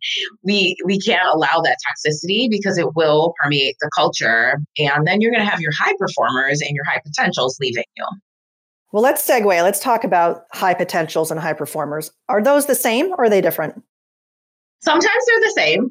We 0.43 0.77
we 0.85 0.99
can't 0.99 1.27
allow 1.33 1.61
that 1.63 1.77
toxicity 1.87 2.49
because 2.51 2.79
it 2.79 2.95
will 2.95 3.35
permeate 3.43 3.77
the 3.81 3.91
culture. 3.95 4.61
And 4.79 5.07
then 5.07 5.21
you're 5.21 5.33
gonna 5.33 5.45
have 5.45 5.61
your 5.61 5.73
high 5.79 5.95
performers 5.99 6.61
and 6.61 6.71
your 6.75 6.85
high 6.85 7.01
potentials 7.05 7.59
leaving 7.61 7.85
you. 7.97 8.05
Well, 8.93 9.03
let's 9.03 9.27
segue. 9.27 9.47
Let's 9.47 9.81
talk 9.81 10.05
about 10.05 10.45
high 10.53 10.75
potentials 10.75 11.31
and 11.31 11.41
high 11.41 11.55
performers. 11.55 12.11
Are 12.29 12.43
those 12.43 12.67
the 12.67 12.75
same 12.75 13.11
or 13.13 13.25
are 13.25 13.31
they 13.31 13.41
different? 13.41 13.83
Sometimes 14.81 15.25
they're 15.27 15.41
the 15.41 15.55
same, 15.57 15.91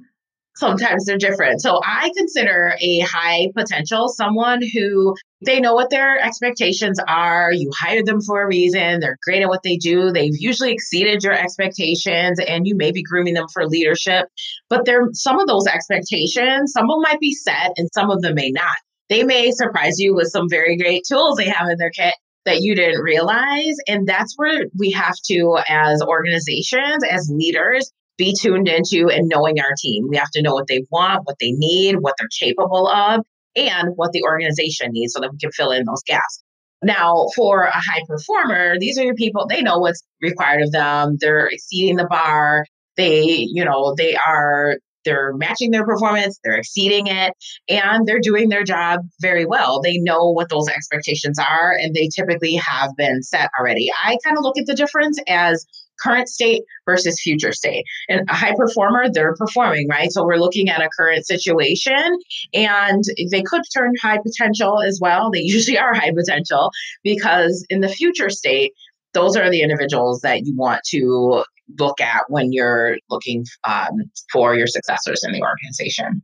sometimes 0.55 1.05
they're 1.05 1.17
different. 1.17 1.62
So 1.62 1.79
I 1.84 2.12
consider 2.15 2.75
a 2.79 3.00
high 3.00 3.48
potential 3.55 4.08
someone 4.10 4.62
who 4.62 5.15
they 5.43 5.60
know 5.60 5.74
what 5.74 5.89
their 5.89 6.20
expectations 6.20 7.00
are. 7.08 7.51
You 7.51 7.72
hired 7.75 8.05
them 8.05 8.22
for 8.22 8.43
a 8.43 8.48
reason. 8.48 9.00
They're 9.00 9.17
great 9.24 9.41
at 9.41 9.50
what 9.50 9.63
they 9.63 9.77
do. 9.77 10.12
They've 10.12 10.38
usually 10.38 10.72
exceeded 10.72 11.24
your 11.24 11.34
expectations 11.34 12.39
and 12.39 12.67
you 12.67 12.75
may 12.75 12.91
be 12.91 13.01
grooming 13.01 13.34
them 13.34 13.48
for 13.51 13.65
leadership. 13.65 14.27
But 14.70 14.86
there 14.86 15.08
some 15.13 15.39
of 15.39 15.48
those 15.48 15.65
expectations, 15.65 16.74
some 16.74 16.84
of 16.84 16.96
them 16.96 17.01
might 17.01 17.20
be 17.20 17.34
set 17.34 17.72
and 17.77 17.89
some 17.93 18.12
of 18.12 18.22
them 18.22 18.36
may 18.36 18.51
not. 18.51 18.77
They 19.10 19.24
may 19.24 19.51
surprise 19.51 19.98
you 19.98 20.13
with 20.13 20.27
some 20.27 20.48
very 20.50 20.77
great 20.77 21.03
tools 21.08 21.38
they 21.38 21.50
have 21.50 21.67
in 21.67 21.77
their 21.77 21.89
kit 21.89 22.13
that 22.45 22.62
you 22.62 22.75
didn't 22.75 23.01
realize. 23.01 23.75
And 23.88 24.07
that's 24.07 24.33
where 24.36 24.65
we 24.77 24.91
have 24.91 25.15
to, 25.25 25.60
as 25.67 26.01
organizations, 26.01 27.03
as 27.10 27.29
leaders, 27.31 27.91
be 28.17 28.36
tuned 28.39 28.67
into 28.67 29.10
and 29.10 29.27
knowing 29.27 29.60
our 29.60 29.74
team. 29.79 30.07
We 30.10 30.17
have 30.17 30.31
to 30.31 30.41
know 30.41 30.53
what 30.53 30.67
they 30.67 30.86
want, 30.89 31.21
what 31.25 31.38
they 31.39 31.51
need, 31.51 31.95
what 31.95 32.15
they're 32.19 32.27
capable 32.39 32.88
of, 32.88 33.21
and 33.55 33.89
what 33.95 34.12
the 34.12 34.24
organization 34.24 34.89
needs 34.91 35.13
so 35.13 35.19
that 35.19 35.31
we 35.31 35.38
can 35.38 35.51
fill 35.51 35.71
in 35.71 35.86
those 35.86 36.03
gaps. 36.05 36.43
Now, 36.83 37.27
for 37.36 37.63
a 37.63 37.74
high 37.74 38.01
performer, 38.07 38.79
these 38.79 38.98
are 38.98 39.03
your 39.03 39.15
people, 39.15 39.45
they 39.48 39.62
know 39.62 39.77
what's 39.77 40.03
required 40.19 40.63
of 40.63 40.71
them. 40.71 41.17
They're 41.19 41.48
exceeding 41.48 41.98
the 41.98 42.07
bar. 42.07 42.65
They, 42.98 43.48
you 43.50 43.63
know, 43.63 43.93
they 43.95 44.15
are 44.15 44.77
they're 45.05 45.34
matching 45.34 45.72
their 45.72 45.86
performance, 45.86 46.39
they're 46.43 46.58
exceeding 46.58 47.08
it, 47.08 47.34
and 47.67 48.08
they're 48.08 48.20
doing 48.20 48.50
their 48.50 48.63
job 48.63 49.01
very 49.22 49.46
well. 49.46 49.81
They 49.81 49.98
know 49.98 50.31
what 50.31 50.50
those 50.50 50.67
expectations 50.67 51.39
are, 51.39 51.74
and 51.79 51.96
they 51.96 52.10
typically 52.15 52.55
have 52.55 52.91
been 52.98 53.24
set 53.24 53.50
already. 53.60 53.89
I 54.03 54.17
kind 54.24 54.38
of 54.38 54.43
look 54.43 54.58
at 54.58 54.65
the 54.65 54.75
difference 54.75 55.20
as 55.27 55.65
current 56.01 56.27
state 56.27 56.63
versus 56.86 57.20
future 57.22 57.51
state. 57.51 57.84
And 58.10 58.27
a 58.29 58.34
high 58.34 58.55
performer, 58.55 59.05
they're 59.12 59.36
performing, 59.36 59.88
right? 59.89 60.12
So 60.12 60.25
we're 60.25 60.38
looking 60.38 60.70
at 60.70 60.81
a 60.81 60.89
current 60.98 61.25
situation 61.25 62.17
and 62.53 63.03
they 63.31 63.43
could 63.43 63.62
turn 63.74 63.93
high 64.01 64.17
potential 64.17 64.81
as 64.81 65.00
well. 65.01 65.29
They 65.31 65.39
usually 65.43 65.77
are 65.77 65.93
high 65.93 66.12
potential 66.15 66.72
because 67.03 67.65
in 67.70 67.81
the 67.81 67.89
future 67.89 68.29
state, 68.29 68.74
those 69.13 69.36
are 69.36 69.50
the 69.50 69.62
individuals 69.62 70.22
that 70.22 70.46
you 70.46 70.55
want 70.55 70.81
to 70.88 71.43
look 71.80 72.00
at 72.01 72.24
when 72.30 72.51
you're 72.51 72.98
looking 73.10 73.46
um, 73.63 74.01
for 74.32 74.56
your 74.56 74.68
successors 74.68 75.24
in 75.24 75.32
the 75.32 75.42
organization. 75.42 76.22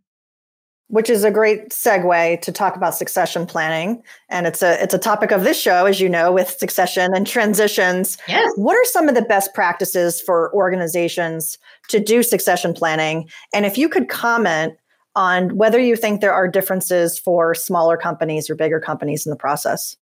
which 0.90 1.10
is 1.10 1.26
a 1.26 1.32
great 1.32 1.70
segue 1.70 2.42
to 2.42 2.52
talk 2.52 2.78
about 2.78 2.96
succession 2.96 3.46
planning 3.46 4.02
and 4.30 4.48
it's 4.48 4.64
a 4.64 4.82
it's 4.82 4.94
a 4.94 5.00
topic 5.00 5.32
of 5.32 5.44
this 5.44 5.60
show 5.60 5.86
as 5.86 6.00
you 6.00 6.08
know 6.08 6.32
with 6.32 6.50
succession 6.50 7.14
and 7.14 7.28
transitions 7.28 8.18
yes. 8.28 8.50
what 8.56 8.76
are 8.78 8.86
some 8.86 9.10
of 9.10 9.16
the 9.16 9.22
best 9.22 9.54
practices 9.54 10.22
for 10.22 10.54
organizations 10.54 11.58
to 11.90 12.00
do 12.00 12.24
succession 12.24 12.74
planning 12.74 13.28
and 13.54 13.66
if 13.66 13.78
you 13.78 13.90
could 13.90 14.08
comment 14.08 14.74
on 15.16 15.58
whether 15.58 15.80
you 15.80 15.96
think 15.96 16.22
there 16.22 16.34
are 16.34 16.48
differences 16.48 17.20
for 17.20 17.54
smaller 17.54 17.98
companies 17.98 18.50
or 18.50 18.56
bigger 18.56 18.80
companies 18.80 19.26
in 19.26 19.30
the 19.30 19.36
process 19.36 19.98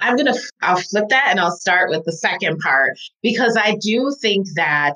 i'm 0.00 0.16
going 0.16 0.32
to 0.32 0.38
i'll 0.62 0.80
flip 0.80 1.08
that 1.08 1.28
and 1.30 1.40
i'll 1.40 1.56
start 1.56 1.90
with 1.90 2.04
the 2.04 2.12
second 2.12 2.58
part 2.58 2.98
because 3.22 3.56
i 3.56 3.76
do 3.80 4.14
think 4.20 4.46
that 4.54 4.94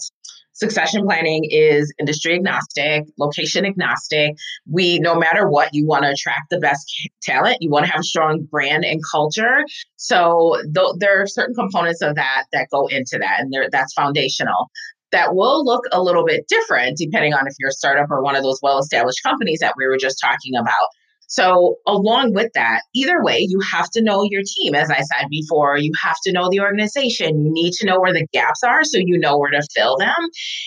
Succession 0.61 1.04
planning 1.04 1.49
is 1.50 1.90
industry 1.99 2.35
agnostic, 2.35 3.04
location 3.19 3.64
agnostic. 3.64 4.37
We, 4.71 4.99
no 4.99 5.14
matter 5.14 5.49
what, 5.49 5.71
you 5.73 5.87
want 5.87 6.04
to 6.04 6.11
attract 6.11 6.50
the 6.50 6.59
best 6.59 6.92
talent. 7.23 7.59
You 7.61 7.71
want 7.71 7.87
to 7.87 7.90
have 7.90 8.00
a 8.00 8.04
strong 8.04 8.47
brand 8.50 8.85
and 8.85 9.00
culture. 9.11 9.64
So 9.97 10.61
th- 10.75 10.97
there 10.99 11.23
are 11.23 11.26
certain 11.26 11.54
components 11.54 12.02
of 12.02 12.14
that 12.16 12.45
that 12.52 12.69
go 12.71 12.88
into 12.88 13.16
that, 13.19 13.40
and 13.40 13.54
that's 13.73 13.95
foundational. 13.95 14.71
That 15.12 15.35
will 15.35 15.64
look 15.64 15.85
a 15.92 16.02
little 16.02 16.26
bit 16.26 16.47
different 16.47 16.99
depending 16.99 17.33
on 17.33 17.47
if 17.47 17.54
you're 17.59 17.71
a 17.71 17.73
startup 17.73 18.11
or 18.11 18.23
one 18.23 18.37
of 18.37 18.42
those 18.42 18.61
well 18.62 18.78
established 18.78 19.23
companies 19.23 19.61
that 19.61 19.75
we 19.78 19.87
were 19.87 19.97
just 19.97 20.21
talking 20.23 20.57
about. 20.57 20.88
So, 21.31 21.77
along 21.87 22.35
with 22.35 22.51
that, 22.55 22.83
either 22.93 23.23
way, 23.23 23.39
you 23.39 23.61
have 23.73 23.89
to 23.91 24.03
know 24.03 24.25
your 24.25 24.43
team. 24.45 24.75
As 24.75 24.91
I 24.91 25.01
said 25.01 25.29
before, 25.31 25.79
you 25.79 25.93
have 26.03 26.17
to 26.25 26.33
know 26.33 26.49
the 26.51 26.61
organization. 26.61 27.45
You 27.45 27.53
need 27.53 27.73
to 27.75 27.87
know 27.87 28.01
where 28.01 28.13
the 28.13 28.27
gaps 28.33 28.65
are 28.65 28.83
so 28.83 28.99
you 28.99 29.17
know 29.17 29.39
where 29.39 29.53
to 29.53 29.67
fill 29.75 29.97
them. 29.97 30.17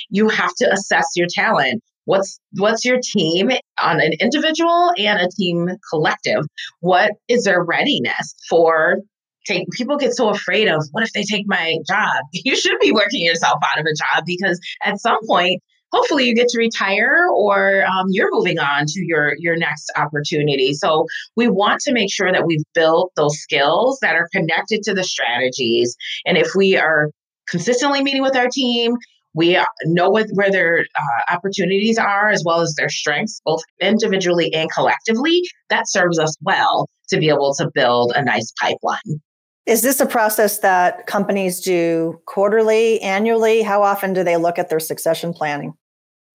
You 0.09 0.29
have 0.29 0.53
to 0.59 0.71
assess 0.71 1.05
your 1.15 1.27
talent. 1.29 1.83
What's 2.05 2.39
what's 2.57 2.85
your 2.85 2.99
team 3.03 3.51
on 3.81 4.01
an 4.01 4.13
individual 4.21 4.93
and 4.97 5.19
a 5.19 5.29
team 5.37 5.67
collective? 5.89 6.45
What 6.79 7.11
is 7.27 7.43
their 7.43 7.61
readiness 7.63 8.33
for 8.49 8.97
take 9.45 9.69
people 9.71 9.97
get 9.97 10.13
so 10.13 10.29
afraid 10.29 10.69
of 10.69 10.81
what 10.91 11.03
if 11.03 11.11
they 11.11 11.23
take 11.23 11.45
my 11.45 11.75
job? 11.87 12.23
You 12.45 12.55
should 12.55 12.79
be 12.79 12.93
working 12.93 13.21
yourself 13.21 13.59
out 13.63 13.79
of 13.79 13.85
a 13.85 13.93
job 13.93 14.23
because 14.25 14.59
at 14.81 14.99
some 14.99 15.19
point 15.27 15.61
hopefully 15.93 16.25
you 16.25 16.35
get 16.35 16.49
to 16.49 16.57
retire 16.57 17.27
or 17.31 17.85
um, 17.85 18.07
you're 18.09 18.31
moving 18.31 18.59
on 18.59 18.85
to 18.87 19.05
your 19.05 19.35
your 19.37 19.55
next 19.55 19.91
opportunity 19.95 20.73
so 20.73 21.05
we 21.35 21.47
want 21.47 21.79
to 21.79 21.93
make 21.93 22.11
sure 22.11 22.31
that 22.31 22.45
we've 22.45 22.65
built 22.73 23.11
those 23.15 23.37
skills 23.39 23.99
that 24.01 24.15
are 24.15 24.27
connected 24.33 24.81
to 24.83 24.93
the 24.93 25.03
strategies 25.03 25.95
and 26.25 26.37
if 26.37 26.55
we 26.55 26.75
are 26.75 27.09
consistently 27.47 28.03
meeting 28.03 28.21
with 28.21 28.35
our 28.35 28.47
team 28.51 28.95
we 29.35 29.59
know 29.85 30.11
what, 30.11 30.27
where 30.33 30.51
their 30.51 30.85
uh, 30.95 31.33
opportunities 31.33 31.97
are 31.97 32.29
as 32.29 32.43
well 32.45 32.61
as 32.61 32.75
their 32.75 32.89
strengths 32.89 33.41
both 33.45 33.61
individually 33.79 34.53
and 34.53 34.71
collectively 34.71 35.41
that 35.69 35.87
serves 35.87 36.19
us 36.19 36.35
well 36.41 36.87
to 37.09 37.17
be 37.17 37.29
able 37.29 37.53
to 37.53 37.69
build 37.73 38.11
a 38.15 38.23
nice 38.23 38.51
pipeline 38.59 39.21
is 39.65 39.81
this 39.81 40.01
a 40.01 40.05
process 40.05 40.59
that 40.59 41.07
companies 41.07 41.61
do 41.61 42.19
quarterly, 42.25 42.99
annually? 42.99 43.61
How 43.61 43.81
often 43.81 44.11
do 44.11 44.21
they 44.21 44.35
look 44.35 44.59
at 44.59 44.67
their 44.69 44.81
succession 44.81 45.31
planning? 45.31 45.73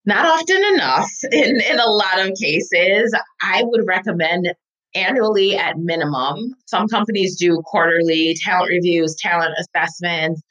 Not 0.09 0.25
often 0.25 0.63
enough 0.73 1.07
in, 1.31 1.61
in 1.61 1.79
a 1.79 1.87
lot 1.87 2.19
of 2.19 2.33
cases. 2.41 3.15
I 3.43 3.61
would 3.63 3.85
recommend 3.87 4.51
annually 4.95 5.55
at 5.55 5.77
minimum. 5.77 6.55
Some 6.65 6.87
companies 6.87 7.37
do 7.37 7.61
quarterly 7.63 8.35
talent 8.43 8.69
reviews, 8.69 9.15
talent 9.19 9.53
assessments. 9.59 10.41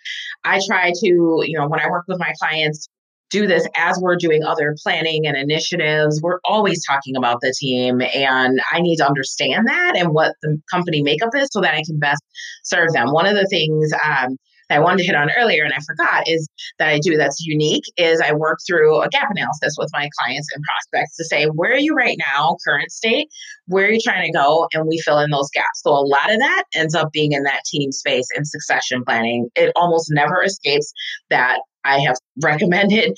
I 0.45 0.61
try 0.65 0.93
to, 0.93 1.07
you 1.45 1.59
know, 1.59 1.67
when 1.67 1.81
I 1.81 1.91
work 1.91 2.05
with 2.07 2.21
my 2.21 2.33
clients, 2.41 2.89
do 3.31 3.49
this 3.49 3.67
as 3.77 3.99
we're 4.01 4.17
doing 4.17 4.45
other 4.45 4.77
planning 4.81 5.27
and 5.27 5.37
initiatives. 5.37 6.21
We're 6.23 6.39
always 6.45 6.81
talking 6.87 7.17
about 7.17 7.41
the 7.43 7.53
team, 7.59 8.01
and 8.01 8.61
I 8.73 8.81
need 8.81 8.97
to 8.99 9.07
understand 9.07 9.67
that 9.67 9.97
and 9.97 10.15
what 10.15 10.35
the 10.41 10.57
company 10.71 11.03
makeup 11.03 11.31
is 11.35 11.49
so 11.51 11.61
that 11.61 11.75
I 11.75 11.83
can 11.85 11.99
best 11.99 12.23
serve 12.63 12.93
them. 12.93 13.13
One 13.13 13.27
of 13.27 13.35
the 13.35 13.47
things 13.51 13.93
um, 14.03 14.39
I 14.71 14.81
wanted 14.81 14.99
to 14.99 15.05
hit 15.05 15.15
on 15.15 15.31
earlier 15.37 15.65
and 15.65 15.73
I 15.73 15.79
forgot 15.87 16.25
is 16.27 16.49
that 16.79 16.89
I 16.89 16.99
do 16.99 17.17
that's 17.17 17.45
unique 17.45 17.85
is 17.97 18.21
I 18.21 18.33
work 18.33 18.59
through 18.67 19.01
a 19.01 19.09
gap 19.09 19.29
analysis 19.31 19.77
with 19.79 19.91
my 19.93 20.09
clients 20.19 20.49
and 20.55 20.63
prospects 20.63 21.17
to 21.17 21.25
say, 21.25 21.47
where 21.47 21.73
are 21.73 21.79
you 21.79 21.95
right 21.95 22.19
now, 22.19 22.57
current 22.67 22.91
state? 22.91 23.29
Where 23.67 23.87
are 23.87 23.91
you 23.91 24.01
trying 24.03 24.31
to 24.31 24.37
go? 24.37 24.69
And 24.73 24.87
we 24.87 24.99
fill 24.99 25.19
in 25.19 25.31
those 25.31 25.51
gaps. 25.51 25.83
So 25.83 25.91
a 25.91 26.05
lot 26.05 26.31
of 26.31 26.39
that 26.39 26.65
ends 26.75 26.95
up 26.95 27.13
being 27.13 27.33
in 27.33 27.45
that 27.45 27.65
team 27.65 27.93
space 27.93 28.27
and 28.37 28.47
succession 28.47 29.05
planning. 29.05 29.49
It 29.55 29.73
almost 29.77 30.11
never 30.11 30.43
escapes 30.43 30.93
that 31.31 31.61
I 31.85 32.01
have 32.01 32.17
recommended 32.43 33.17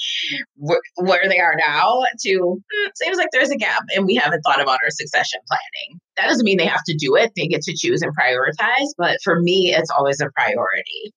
wh- 0.65 1.03
where 1.03 1.29
they 1.29 1.41
are 1.41 1.57
now 1.57 2.03
to 2.25 2.61
hmm, 2.73 2.89
seems 2.95 3.17
like 3.17 3.29
there's 3.33 3.51
a 3.51 3.57
gap 3.57 3.83
and 3.95 4.07
we 4.07 4.15
haven't 4.15 4.43
thought 4.43 4.61
about 4.61 4.79
our 4.85 4.91
succession 4.91 5.41
planning. 5.49 6.01
That 6.17 6.29
doesn't 6.29 6.45
mean 6.45 6.59
they 6.59 6.67
have 6.67 6.85
to 6.85 6.95
do 6.95 7.17
it. 7.17 7.33
They 7.37 7.49
get 7.49 7.63
to 7.63 7.75
choose 7.77 8.03
and 8.03 8.17
prioritize, 8.17 8.89
but 8.97 9.19
for 9.25 9.41
me 9.41 9.75
it's 9.77 9.91
always 9.91 10.21
a 10.21 10.31
priority. 10.37 11.13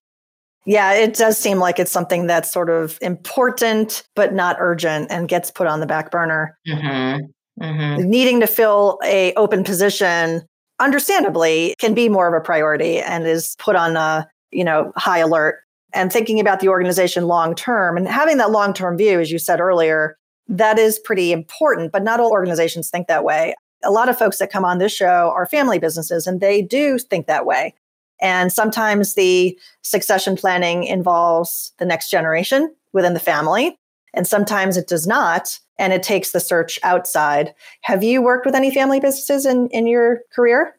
Yeah, 0.66 0.94
it 0.94 1.14
does 1.14 1.38
seem 1.38 1.58
like 1.58 1.78
it's 1.78 1.90
something 1.90 2.26
that's 2.26 2.50
sort 2.50 2.70
of 2.70 2.98
important, 3.02 4.02
but 4.16 4.32
not 4.32 4.56
urgent 4.58 5.10
and 5.10 5.28
gets 5.28 5.50
put 5.50 5.66
on 5.66 5.80
the 5.80 5.86
back 5.86 6.10
burner. 6.10 6.58
Mm-hmm. 6.66 7.26
Mm-hmm. 7.62 8.08
Needing 8.08 8.40
to 8.40 8.46
fill 8.46 8.98
a 9.04 9.32
open 9.34 9.62
position, 9.62 10.42
understandably, 10.80 11.74
can 11.78 11.94
be 11.94 12.08
more 12.08 12.26
of 12.26 12.40
a 12.40 12.44
priority 12.44 12.98
and 12.98 13.26
is 13.26 13.54
put 13.58 13.76
on 13.76 13.96
a, 13.96 14.26
you 14.50 14.64
know, 14.64 14.92
high 14.96 15.18
alert. 15.18 15.60
And 15.92 16.12
thinking 16.12 16.40
about 16.40 16.58
the 16.58 16.68
organization 16.68 17.28
long 17.28 17.54
term 17.54 17.96
and 17.96 18.08
having 18.08 18.38
that 18.38 18.50
long 18.50 18.72
term 18.72 18.96
view, 18.96 19.20
as 19.20 19.30
you 19.30 19.38
said 19.38 19.60
earlier, 19.60 20.16
that 20.48 20.78
is 20.78 20.98
pretty 20.98 21.30
important, 21.30 21.92
but 21.92 22.02
not 22.02 22.18
all 22.18 22.32
organizations 22.32 22.90
think 22.90 23.06
that 23.06 23.22
way. 23.22 23.54
A 23.84 23.92
lot 23.92 24.08
of 24.08 24.18
folks 24.18 24.38
that 24.38 24.50
come 24.50 24.64
on 24.64 24.78
this 24.78 24.92
show 24.92 25.32
are 25.34 25.46
family 25.46 25.78
businesses 25.78 26.26
and 26.26 26.40
they 26.40 26.62
do 26.62 26.98
think 26.98 27.26
that 27.26 27.46
way. 27.46 27.74
And 28.20 28.52
sometimes 28.52 29.14
the 29.14 29.58
succession 29.82 30.36
planning 30.36 30.84
involves 30.84 31.72
the 31.78 31.86
next 31.86 32.10
generation 32.10 32.74
within 32.92 33.14
the 33.14 33.20
family, 33.20 33.78
and 34.14 34.26
sometimes 34.26 34.76
it 34.76 34.88
does 34.88 35.06
not. 35.06 35.58
And 35.76 35.92
it 35.92 36.04
takes 36.04 36.30
the 36.30 36.38
search 36.38 36.78
outside. 36.84 37.52
Have 37.82 38.04
you 38.04 38.22
worked 38.22 38.46
with 38.46 38.54
any 38.54 38.72
family 38.72 39.00
businesses 39.00 39.44
in, 39.44 39.68
in 39.70 39.88
your 39.88 40.20
career? 40.32 40.76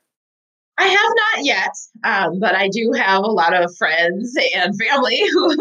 I 0.77 0.87
have 0.87 1.11
not 1.35 1.45
yet, 1.45 1.71
um, 2.03 2.39
but 2.39 2.53
I 2.53 2.67
do 2.67 2.91
have 2.93 3.23
a 3.23 3.31
lot 3.31 3.53
of 3.53 3.75
friends 3.77 4.35
and 4.55 4.77
family 4.77 5.21
who, 5.31 5.55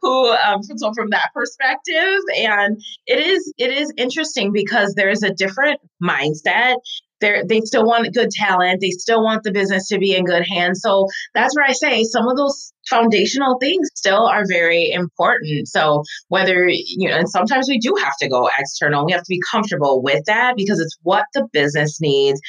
who 0.00 0.28
um, 0.30 0.62
so 0.62 0.92
from 0.94 1.10
that 1.10 1.30
perspective, 1.34 2.20
and 2.36 2.80
it 3.06 3.18
is 3.18 3.52
it 3.58 3.72
is 3.72 3.92
interesting 3.96 4.52
because 4.52 4.94
there's 4.94 5.24
a 5.24 5.34
different 5.34 5.80
mindset 6.02 6.76
they 7.20 7.42
they 7.48 7.60
still 7.60 7.84
want 7.84 8.12
good 8.14 8.30
talent. 8.30 8.80
They 8.80 8.90
still 8.90 9.22
want 9.22 9.42
the 9.42 9.52
business 9.52 9.88
to 9.88 9.98
be 9.98 10.14
in 10.14 10.24
good 10.24 10.46
hands. 10.46 10.80
So 10.82 11.06
that's 11.34 11.54
where 11.54 11.64
I 11.64 11.72
say 11.72 12.04
some 12.04 12.28
of 12.28 12.36
those 12.36 12.72
foundational 12.88 13.58
things 13.60 13.88
still 13.94 14.26
are 14.26 14.44
very 14.48 14.90
important. 14.90 15.68
So 15.68 16.02
whether 16.28 16.68
you 16.68 17.08
know, 17.08 17.16
and 17.16 17.28
sometimes 17.28 17.68
we 17.68 17.78
do 17.78 17.94
have 18.02 18.16
to 18.20 18.28
go 18.28 18.48
external. 18.58 19.04
We 19.04 19.12
have 19.12 19.22
to 19.22 19.28
be 19.28 19.40
comfortable 19.50 20.02
with 20.02 20.24
that 20.26 20.56
because 20.56 20.80
it's 20.80 20.96
what 21.02 21.24
the 21.34 21.46
business 21.52 22.00
needs, 22.00 22.40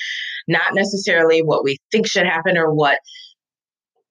not 0.47 0.73
necessarily 0.73 1.41
what 1.41 1.63
we 1.63 1.77
think 1.91 2.07
should 2.07 2.25
happen 2.25 2.57
or 2.57 2.73
what 2.73 2.99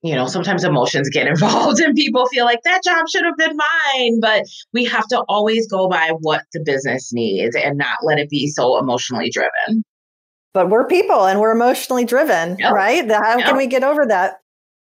you 0.02 0.14
know, 0.14 0.26
sometimes 0.26 0.64
emotions 0.64 1.10
get 1.10 1.26
involved 1.26 1.78
and 1.80 1.94
people 1.94 2.26
feel 2.28 2.46
like 2.46 2.60
that 2.64 2.82
job 2.82 3.06
should 3.08 3.24
have 3.24 3.36
been 3.36 3.56
mine. 3.56 4.18
But 4.20 4.44
we 4.72 4.84
have 4.86 5.06
to 5.08 5.22
always 5.28 5.68
go 5.68 5.88
by 5.88 6.12
what 6.20 6.42
the 6.54 6.60
business 6.64 7.12
needs 7.12 7.54
and 7.54 7.76
not 7.76 7.98
let 8.02 8.18
it 8.18 8.30
be 8.30 8.48
so 8.48 8.78
emotionally 8.78 9.30
driven 9.30 9.84
but 10.52 10.68
we're 10.68 10.86
people 10.86 11.26
and 11.26 11.40
we're 11.40 11.52
emotionally 11.52 12.04
driven, 12.04 12.56
yep. 12.58 12.72
right? 12.72 13.08
How 13.10 13.38
yep. 13.38 13.46
can 13.46 13.56
we 13.56 13.66
get 13.66 13.84
over 13.84 14.06
that? 14.06 14.40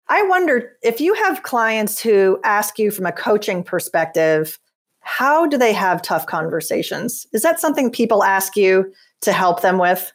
I 0.09 0.23
wonder 0.23 0.71
if 0.81 1.01
you 1.01 1.13
have 1.13 1.43
clients 1.43 2.01
who 2.01 2.39
ask 2.43 2.79
you 2.79 2.91
from 2.91 3.05
a 3.05 3.11
coaching 3.11 3.63
perspective, 3.63 4.57
how 5.01 5.47
do 5.47 5.57
they 5.57 5.73
have 5.73 6.01
tough 6.01 6.25
conversations? 6.25 7.27
Is 7.33 7.41
that 7.41 7.59
something 7.59 7.91
people 7.91 8.23
ask 8.23 8.55
you 8.55 8.93
to 9.21 9.33
help 9.33 9.61
them 9.61 9.77
with? 9.77 10.11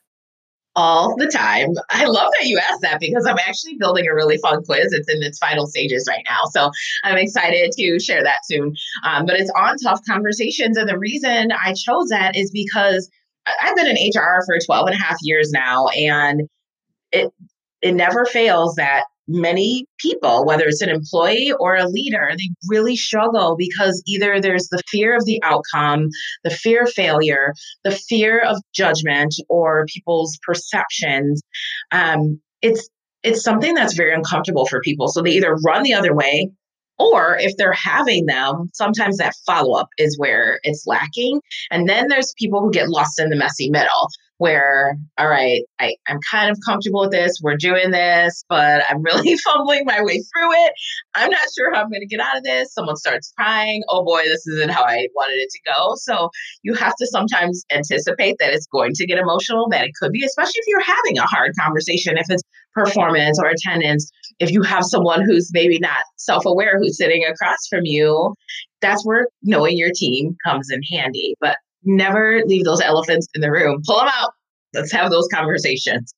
All 0.75 1.15
the 1.19 1.27
time. 1.27 1.75
I 1.91 2.07
love 2.07 2.33
that 2.39 2.49
you 2.49 2.59
asked 2.59 2.81
that 2.81 2.99
because 2.99 3.27
I'm 3.27 3.39
actually 3.39 3.77
building 3.79 4.07
a 4.07 4.15
really 4.15 4.39
fun 4.39 4.65
quiz. 4.65 4.91
It's 4.93 5.13
in 5.13 5.23
its 5.23 5.39
final 5.39 5.67
stages 5.67 6.07
right 6.09 6.25
now. 6.27 6.41
So 6.51 6.71
I'm 7.05 7.19
excited 7.19 7.73
to 7.73 8.01
share 8.01 8.23
that 8.23 8.39
soon. 8.45 8.75
Um, 9.05 9.27
but 9.27 9.37
it's 9.37 9.53
on 9.55 9.77
tough 9.77 10.01
conversations. 10.09 10.79
And 10.79 10.89
the 10.89 10.99
reason 10.99 11.53
I 11.53 11.75
chose 11.75 12.09
that 12.09 12.37
is 12.37 12.51
because 12.51 13.11
I've 13.47 13.77
been 13.77 13.87
in 13.87 13.97
HR 13.97 14.43
for 14.47 14.59
12 14.65 14.89
and 14.89 14.97
a 14.97 14.99
half 14.99 15.17
years 15.23 15.51
now, 15.51 15.89
and 15.89 16.43
it 17.11 17.33
it 17.83 17.93
never 17.95 18.25
fails 18.25 18.77
that 18.77 19.05
many 19.29 19.87
people, 19.99 20.45
whether 20.45 20.65
it's 20.65 20.83
an 20.83 20.89
employee 20.89 21.53
or 21.59 21.77
a 21.77 21.89
leader, 21.89 22.31
they 22.37 22.51
really 22.69 22.97
struggle 22.97 23.57
because 23.57 24.03
either 24.07 24.41
there's 24.41 24.69
the 24.69 24.83
fear 24.89 25.17
of 25.17 25.25
the 25.25 25.43
outcome, 25.43 26.09
the 26.45 26.51
fear 26.51 26.85
of 26.85 26.93
failure, 26.93 27.53
the 27.85 27.93
fear 27.93 28.41
of 28.41 28.59
judgment, 28.75 29.35
or 29.49 29.87
people's 29.87 30.39
perceptions. 30.47 31.43
Um, 31.91 32.41
it's 32.61 32.89
it's 33.23 33.43
something 33.43 33.75
that's 33.75 33.95
very 33.95 34.13
uncomfortable 34.13 34.67
for 34.67 34.81
people. 34.81 35.09
So 35.09 35.23
they 35.23 35.31
either 35.33 35.57
run 35.65 35.85
the 35.85 35.95
other 35.95 36.15
way 36.15 36.51
or 37.11 37.37
if 37.39 37.57
they're 37.57 37.73
having 37.73 38.27
them, 38.27 38.71
sometimes 38.73 39.19
that 39.19 39.35
follow 39.47 39.79
up 39.79 39.89
is 39.99 40.19
where 40.19 40.61
it's 40.63 40.87
lacking. 40.87 41.41
And 41.71 41.89
then 41.89 42.09
there's 42.09 42.35
people 42.39 42.61
who 42.61 42.71
get 42.71 42.89
lost 42.89 43.21
in 43.21 43.31
the 43.31 43.37
messy 43.37 43.71
middle 43.71 44.09
where, 44.43 44.97
all 45.19 45.29
right, 45.29 45.63
I, 45.79 45.95
I'm 46.09 46.19
kind 46.29 46.51
of 46.51 46.59
comfortable 46.67 47.03
with 47.03 47.13
this. 47.13 47.39
We're 47.41 47.57
doing 47.57 47.93
this, 47.93 48.45
but 48.49 48.83
I'm 48.89 49.01
really 49.01 49.37
fumbling 49.45 49.85
my 49.85 50.03
way 50.03 50.15
through 50.15 50.53
it. 50.65 50.73
I'm 51.15 51.31
not 51.31 51.47
sure 51.57 51.73
how 51.73 51.83
I'm 51.83 51.91
going 51.91 52.01
to 52.01 52.09
get 52.09 52.19
out 52.19 52.37
of 52.37 52.43
this. 52.43 52.75
Someone 52.75 52.97
starts 52.97 53.33
crying. 53.37 53.85
Oh 53.89 54.05
boy, 54.05 54.23
this 54.25 54.45
isn't 54.49 54.71
how 54.71 54.83
I 54.83 55.07
wanted 55.15 55.35
it 55.35 55.49
to 55.51 55.61
go. 55.73 55.93
So 55.95 56.31
you 56.65 56.75
have 56.75 56.97
to 56.97 57.07
sometimes 57.07 57.65
anticipate 57.73 58.37
that 58.41 58.53
it's 58.53 58.67
going 58.67 58.95
to 58.95 59.07
get 59.07 59.19
emotional, 59.19 59.69
that 59.71 59.85
it 59.85 59.93
could 60.01 60.11
be, 60.11 60.25
especially 60.25 60.57
if 60.57 60.65
you're 60.67 60.81
having 60.81 61.19
a 61.19 61.27
hard 61.27 61.53
conversation, 61.57 62.19
if 62.19 62.27
it's 62.29 62.43
performance 62.75 63.39
or 63.39 63.49
attendance. 63.49 64.11
If 64.39 64.51
you 64.51 64.63
have 64.63 64.85
someone 64.85 65.25
who's 65.25 65.51
maybe 65.53 65.79
not 65.79 66.03
self 66.17 66.45
aware 66.45 66.79
who's 66.79 66.97
sitting 66.97 67.25
across 67.25 67.67
from 67.69 67.85
you, 67.85 68.35
that's 68.81 69.05
where 69.05 69.29
knowing 69.43 69.77
your 69.77 69.91
team 69.95 70.37
comes 70.45 70.71
in 70.71 70.81
handy. 70.91 71.35
But 71.41 71.57
never 71.85 72.43
leave 72.47 72.65
those 72.65 72.81
elephants 72.81 73.27
in 73.35 73.41
the 73.41 73.51
room. 73.51 73.83
Pull 73.87 73.99
them 73.99 74.09
out. 74.13 74.33
Let's 74.75 74.93
have 74.93 75.11
those 75.11 75.29
conversations. 75.33 76.15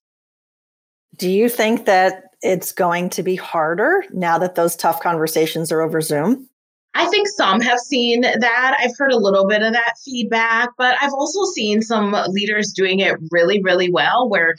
Do 1.17 1.31
you 1.31 1.49
think 1.49 1.87
that 1.87 2.25
it's 2.43 2.73
going 2.73 3.11
to 3.11 3.23
be 3.23 3.37
harder 3.37 4.05
now 4.12 4.38
that 4.38 4.55
those 4.55 4.77
tough 4.77 5.01
conversations 5.01 5.73
are 5.73 5.81
over 5.81 6.01
Zoom? 6.01 6.49
I 6.95 7.07
think 7.07 7.27
some 7.29 7.61
have 7.61 7.81
seen 7.81 8.21
that. 8.21 8.77
I've 8.79 8.97
heard 8.97 9.12
a 9.12 9.19
little 9.19 9.49
bit 9.49 9.62
of 9.62 9.73
that 9.73 9.95
feedback, 10.05 10.71
but 10.79 10.97
I've 11.01 11.12
also 11.12 11.45
seen 11.53 11.83
some 11.83 12.14
leaders 12.29 12.73
doing 12.73 13.01
it 13.01 13.17
really, 13.33 13.61
really 13.62 13.90
well 13.90 14.29
where 14.29 14.55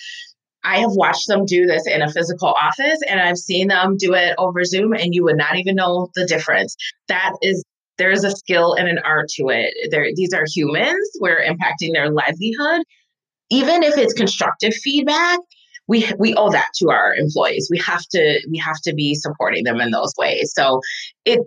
I 0.65 0.79
have 0.79 0.91
watched 0.93 1.27
them 1.27 1.45
do 1.45 1.65
this 1.65 1.85
in 1.87 2.01
a 2.01 2.11
physical 2.11 2.49
office 2.49 2.99
and 3.07 3.19
I've 3.19 3.37
seen 3.37 3.67
them 3.67 3.97
do 3.97 4.13
it 4.13 4.33
over 4.37 4.63
Zoom 4.63 4.93
and 4.93 5.13
you 5.13 5.23
would 5.23 5.37
not 5.37 5.57
even 5.57 5.75
know 5.75 6.09
the 6.15 6.25
difference. 6.25 6.75
That 7.07 7.33
is 7.41 7.63
there's 7.97 8.23
a 8.23 8.31
skill 8.31 8.73
and 8.73 8.87
an 8.87 8.99
art 8.99 9.29
to 9.35 9.49
it. 9.49 9.73
There, 9.91 10.07
these 10.15 10.33
are 10.33 10.45
humans. 10.53 11.09
We're 11.21 11.41
impacting 11.41 11.93
their 11.93 12.09
livelihood. 12.09 12.81
Even 13.49 13.83
if 13.83 13.97
it's 13.97 14.13
constructive 14.13 14.73
feedback, 14.73 15.39
we 15.87 16.11
we 16.17 16.33
owe 16.33 16.49
that 16.51 16.69
to 16.77 16.89
our 16.89 17.13
employees. 17.13 17.67
We 17.69 17.77
have 17.79 18.01
to 18.11 18.41
we 18.49 18.57
have 18.57 18.81
to 18.85 18.93
be 18.93 19.13
supporting 19.13 19.63
them 19.63 19.79
in 19.79 19.91
those 19.91 20.13
ways. 20.17 20.51
So 20.55 20.81
it 21.25 21.39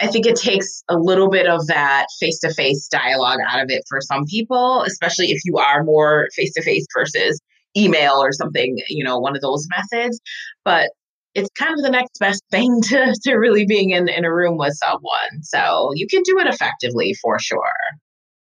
I 0.00 0.06
think 0.06 0.26
it 0.26 0.36
takes 0.36 0.82
a 0.88 0.96
little 0.96 1.28
bit 1.28 1.46
of 1.46 1.66
that 1.66 2.06
face 2.18 2.38
to 2.40 2.54
face 2.54 2.88
dialogue 2.88 3.40
out 3.46 3.62
of 3.62 3.66
it 3.68 3.82
for 3.88 4.00
some 4.00 4.24
people, 4.24 4.82
especially 4.82 5.32
if 5.32 5.40
you 5.44 5.58
are 5.58 5.82
more 5.82 6.28
face 6.34 6.52
to 6.54 6.62
face 6.62 6.86
versus 6.96 7.40
email 7.76 8.14
or 8.14 8.32
something, 8.32 8.78
you 8.88 9.04
know, 9.04 9.18
one 9.18 9.36
of 9.36 9.42
those 9.42 9.66
methods. 9.70 10.20
But 10.64 10.90
it's 11.34 11.50
kind 11.58 11.72
of 11.72 11.84
the 11.84 11.90
next 11.90 12.18
best 12.18 12.42
thing 12.50 12.80
to, 12.82 13.14
to 13.24 13.34
really 13.34 13.66
being 13.66 13.90
in, 13.90 14.08
in 14.08 14.24
a 14.24 14.34
room 14.34 14.56
with 14.56 14.74
someone. 14.74 15.42
So 15.42 15.90
you 15.94 16.06
can 16.06 16.22
do 16.24 16.38
it 16.38 16.46
effectively 16.46 17.14
for 17.14 17.38
sure. 17.38 17.72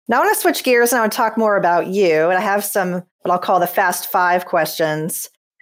Now 0.07 0.17
I 0.17 0.25
want 0.25 0.35
to 0.35 0.41
switch 0.41 0.63
gears 0.63 0.91
and 0.91 0.97
I 0.97 1.01
want 1.03 1.13
to 1.13 1.17
talk 1.17 1.37
more 1.37 1.55
about 1.55 1.87
you. 1.87 2.29
And 2.29 2.37
I 2.37 2.41
have 2.41 2.65
some 2.65 3.03
what 3.21 3.31
I'll 3.31 3.39
call 3.39 3.59
the 3.59 3.67
fast 3.67 4.11
five 4.11 4.45
questions. 4.45 5.29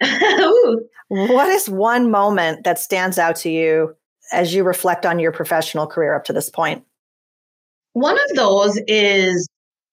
what 1.08 1.48
is 1.48 1.68
one 1.68 2.10
moment 2.10 2.64
that 2.64 2.78
stands 2.78 3.18
out 3.18 3.36
to 3.36 3.50
you 3.50 3.94
as 4.32 4.54
you 4.54 4.64
reflect 4.64 5.04
on 5.04 5.18
your 5.18 5.32
professional 5.32 5.86
career 5.86 6.14
up 6.14 6.24
to 6.24 6.32
this 6.32 6.48
point? 6.48 6.84
One 7.92 8.14
of 8.16 8.36
those 8.36 8.80
is 8.86 9.48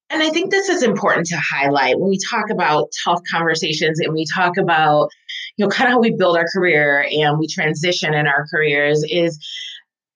and 0.09 0.23
I 0.23 0.29
think 0.29 0.51
this 0.51 0.69
is 0.69 0.83
important 0.83 1.27
to 1.27 1.37
highlight 1.37 1.99
when 1.99 2.09
we 2.09 2.19
talk 2.29 2.49
about 2.49 2.89
tough 3.03 3.19
conversations 3.29 3.99
and 3.99 4.13
we 4.13 4.25
talk 4.33 4.57
about, 4.57 5.09
you 5.57 5.65
know, 5.65 5.69
kind 5.69 5.89
of 5.89 5.93
how 5.93 5.99
we 5.99 6.15
build 6.15 6.37
our 6.37 6.45
career 6.53 7.05
and 7.11 7.37
we 7.37 7.47
transition 7.47 8.13
in 8.13 8.25
our 8.25 8.45
careers 8.49 9.03
is 9.09 9.37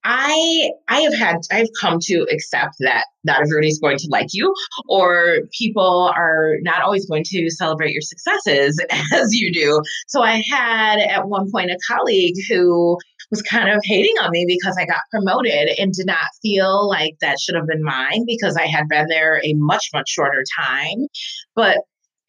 I 0.04 0.72
I 0.88 1.02
have 1.02 1.14
had 1.14 1.38
I've 1.52 1.68
come 1.80 2.00
to 2.04 2.26
accept 2.32 2.76
that 2.80 3.06
not 3.24 3.42
everybody's 3.42 3.80
going 3.80 3.98
to 3.98 4.08
like 4.10 4.30
you 4.32 4.54
or 4.88 5.42
people 5.58 6.12
are 6.16 6.56
not 6.62 6.82
always 6.82 7.06
going 7.06 7.24
to 7.26 7.50
celebrate 7.52 7.92
your 7.92 8.02
successes 8.02 8.84
as 9.14 9.34
you 9.34 9.54
do. 9.54 9.82
So 10.08 10.24
I 10.24 10.44
had 10.50 11.00
at 11.00 11.28
one 11.28 11.52
point 11.52 11.70
a 11.70 11.78
colleague 11.88 12.36
who 12.50 12.98
was 13.32 13.42
kind 13.42 13.70
of 13.70 13.82
hating 13.84 14.16
on 14.22 14.30
me 14.32 14.46
because 14.46 14.78
I 14.78 14.86
got 14.86 15.00
promoted 15.10 15.70
and 15.80 15.94
did 15.94 16.06
not 16.06 16.28
feel 16.42 16.88
like 16.88 17.16
that 17.22 17.40
should 17.40 17.56
have 17.56 17.66
been 17.66 17.84
mine 17.84 18.26
because 18.28 18.56
I 18.58 18.68
had 18.68 18.88
been 18.90 19.08
there 19.08 19.42
a 19.44 19.54
much, 19.54 19.88
much 19.94 20.10
shorter 20.10 20.44
time. 20.60 21.08
But 21.56 21.80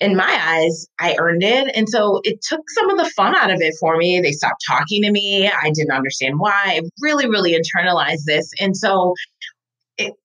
in 0.01 0.17
my 0.17 0.39
eyes, 0.41 0.87
I 1.01 1.17
earned 1.19 1.43
it. 1.43 1.71
And 1.77 1.89
so 1.89 2.21
it 2.25 2.43
took 2.43 2.63
some 2.71 2.91
of 2.91 2.99
the 2.99 3.11
fun 3.11 3.37
out 3.37 3.51
of 3.51 3.61
it 3.61 3.75
for 3.79 3.97
me. 3.97 4.21
They 4.21 4.33
stopped 4.33 4.65
talking 4.67 5.03
to 5.03 5.11
me. 5.13 5.49
I 5.49 5.71
didn't 5.71 5.93
understand 5.93 6.39
why. 6.39 6.53
I 6.65 6.81
really, 7.01 7.29
really 7.29 7.55
internalized 7.55 8.25
this. 8.27 8.51
And 8.59 8.77
so 8.77 9.15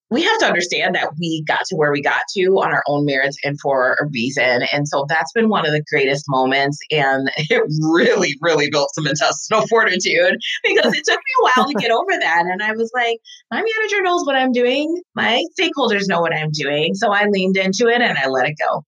we 0.10 0.24
have 0.24 0.40
to 0.40 0.46
understand 0.46 0.96
that 0.96 1.12
we 1.20 1.44
got 1.46 1.66
to 1.66 1.76
where 1.76 1.92
we 1.92 2.02
got 2.02 2.24
to 2.36 2.44
on 2.60 2.72
our 2.72 2.84
own 2.88 3.06
merits 3.06 3.38
and 3.44 3.60
for 3.60 3.98
a 4.00 4.08
reason. 4.08 4.62
And 4.72 4.88
so 4.88 5.06
that's 5.10 5.32
been 5.34 5.50
one 5.50 5.66
of 5.66 5.74
the 5.74 5.84
greatest 5.90 6.26
moments. 6.30 6.80
And 6.92 7.30
it 7.38 7.62
really, 7.82 8.36
really 8.42 8.70
built 8.70 8.90
some 8.94 9.06
intestinal 9.06 9.68
fortitude 9.70 10.38
because 10.64 10.94
it 10.94 11.04
took 11.06 11.20
me 11.20 11.34
a 11.40 11.44
while 11.44 11.68
to 11.68 11.74
get 11.74 11.92
over 11.92 12.12
that. 12.20 12.44
And 12.46 12.62
I 12.62 12.72
was 12.72 12.92
like, 12.94 13.20
my 13.52 13.58
manager 13.58 14.02
knows 14.02 14.26
what 14.26 14.36
I'm 14.36 14.52
doing, 14.52 15.02
my 15.16 15.44
stakeholders 15.60 16.08
know 16.08 16.22
what 16.22 16.34
I'm 16.34 16.52
doing. 16.52 16.94
So 16.96 17.12
I 17.12 17.26
leaned 17.26 17.58
into 17.58 17.88
it 17.88 18.02
and 18.02 18.18
I 18.18 18.28
let 18.28 18.48
it 18.48 18.56
go. 18.58 18.86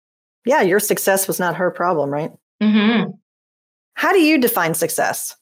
Yeah, 0.44 0.62
your 0.62 0.80
success 0.80 1.26
was 1.26 1.40
not 1.40 1.56
her 1.56 1.70
problem, 1.70 2.10
right? 2.10 2.30
Mm-hmm. 2.62 3.10
How 3.94 4.12
do 4.12 4.20
you 4.20 4.38
define 4.38 4.74
success? 4.74 5.34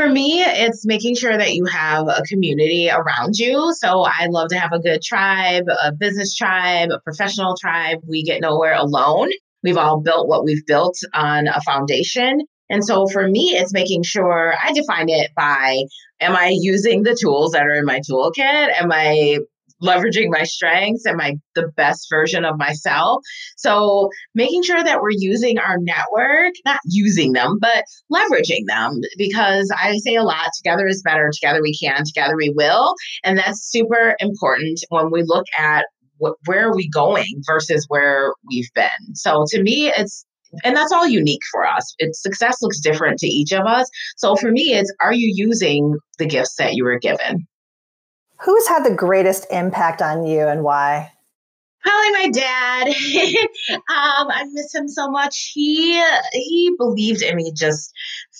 For 0.00 0.08
me, 0.08 0.42
it's 0.42 0.86
making 0.86 1.16
sure 1.16 1.36
that 1.36 1.52
you 1.52 1.66
have 1.66 2.08
a 2.08 2.22
community 2.26 2.88
around 2.90 3.36
you. 3.36 3.74
So 3.74 4.00
I 4.00 4.28
love 4.30 4.48
to 4.48 4.58
have 4.58 4.72
a 4.72 4.78
good 4.78 5.02
tribe, 5.02 5.64
a 5.68 5.92
business 5.92 6.34
tribe, 6.34 6.88
a 6.90 7.00
professional 7.00 7.54
tribe. 7.60 7.98
We 8.08 8.22
get 8.22 8.40
nowhere 8.40 8.72
alone. 8.72 9.28
We've 9.62 9.76
all 9.76 10.00
built 10.00 10.26
what 10.26 10.42
we've 10.42 10.64
built 10.64 10.96
on 11.12 11.48
a 11.48 11.60
foundation. 11.60 12.40
And 12.70 12.82
so 12.82 13.08
for 13.08 13.28
me, 13.28 13.50
it's 13.50 13.74
making 13.74 14.04
sure 14.04 14.54
I 14.54 14.72
define 14.72 15.10
it 15.10 15.32
by 15.36 15.82
am 16.18 16.34
I 16.34 16.56
using 16.58 17.02
the 17.02 17.14
tools 17.20 17.52
that 17.52 17.66
are 17.66 17.74
in 17.74 17.84
my 17.84 18.00
toolkit? 18.00 18.80
Am 18.80 18.90
I 18.90 19.40
leveraging 19.82 20.30
my 20.30 20.44
strengths 20.44 21.04
and 21.06 21.16
my 21.16 21.34
the 21.54 21.68
best 21.76 22.06
version 22.10 22.44
of 22.44 22.58
myself. 22.58 23.22
So 23.56 24.08
making 24.34 24.62
sure 24.62 24.82
that 24.82 25.00
we're 25.00 25.10
using 25.10 25.58
our 25.58 25.76
network, 25.78 26.52
not 26.64 26.80
using 26.84 27.32
them, 27.32 27.58
but 27.60 27.84
leveraging 28.12 28.66
them 28.66 29.00
because 29.16 29.72
I 29.78 29.96
say 29.98 30.16
a 30.16 30.22
lot 30.22 30.50
together 30.56 30.86
is 30.86 31.02
better, 31.02 31.30
together 31.32 31.60
we 31.62 31.76
can, 31.76 32.04
together 32.04 32.36
we 32.36 32.52
will. 32.54 32.94
And 33.24 33.38
that's 33.38 33.70
super 33.70 34.16
important 34.20 34.80
when 34.90 35.10
we 35.10 35.22
look 35.24 35.46
at 35.58 35.86
wh- 36.22 36.36
where 36.46 36.68
are 36.68 36.76
we 36.76 36.88
going 36.88 37.42
versus 37.46 37.84
where 37.88 38.32
we've 38.48 38.72
been. 38.74 39.14
So 39.14 39.44
to 39.48 39.62
me, 39.62 39.92
it's 39.96 40.24
and 40.64 40.76
that's 40.76 40.92
all 40.92 41.06
unique 41.06 41.42
for 41.52 41.66
us. 41.66 41.94
It's 41.98 42.20
success 42.20 42.56
looks 42.60 42.80
different 42.80 43.18
to 43.20 43.26
each 43.28 43.52
of 43.52 43.66
us. 43.66 43.88
So 44.16 44.34
for 44.34 44.50
me, 44.50 44.74
it's 44.74 44.92
are 45.00 45.12
you 45.12 45.30
using 45.32 45.96
the 46.18 46.26
gifts 46.26 46.56
that 46.58 46.74
you 46.74 46.84
were 46.84 46.98
given? 46.98 47.46
Who's 48.42 48.68
had 48.68 48.84
the 48.84 48.94
greatest 48.94 49.46
impact 49.50 50.00
on 50.00 50.24
you 50.24 50.46
and 50.46 50.62
why? 50.62 51.12
Probably 51.82 52.10
my 52.12 52.28
dad. 52.32 52.88
um, 53.74 54.30
I 54.30 54.44
miss 54.52 54.74
him 54.74 54.88
so 54.88 55.10
much. 55.10 55.52
He 55.54 56.02
he 56.32 56.74
believed 56.78 57.22
in 57.22 57.36
me 57.36 57.52
just 57.56 57.92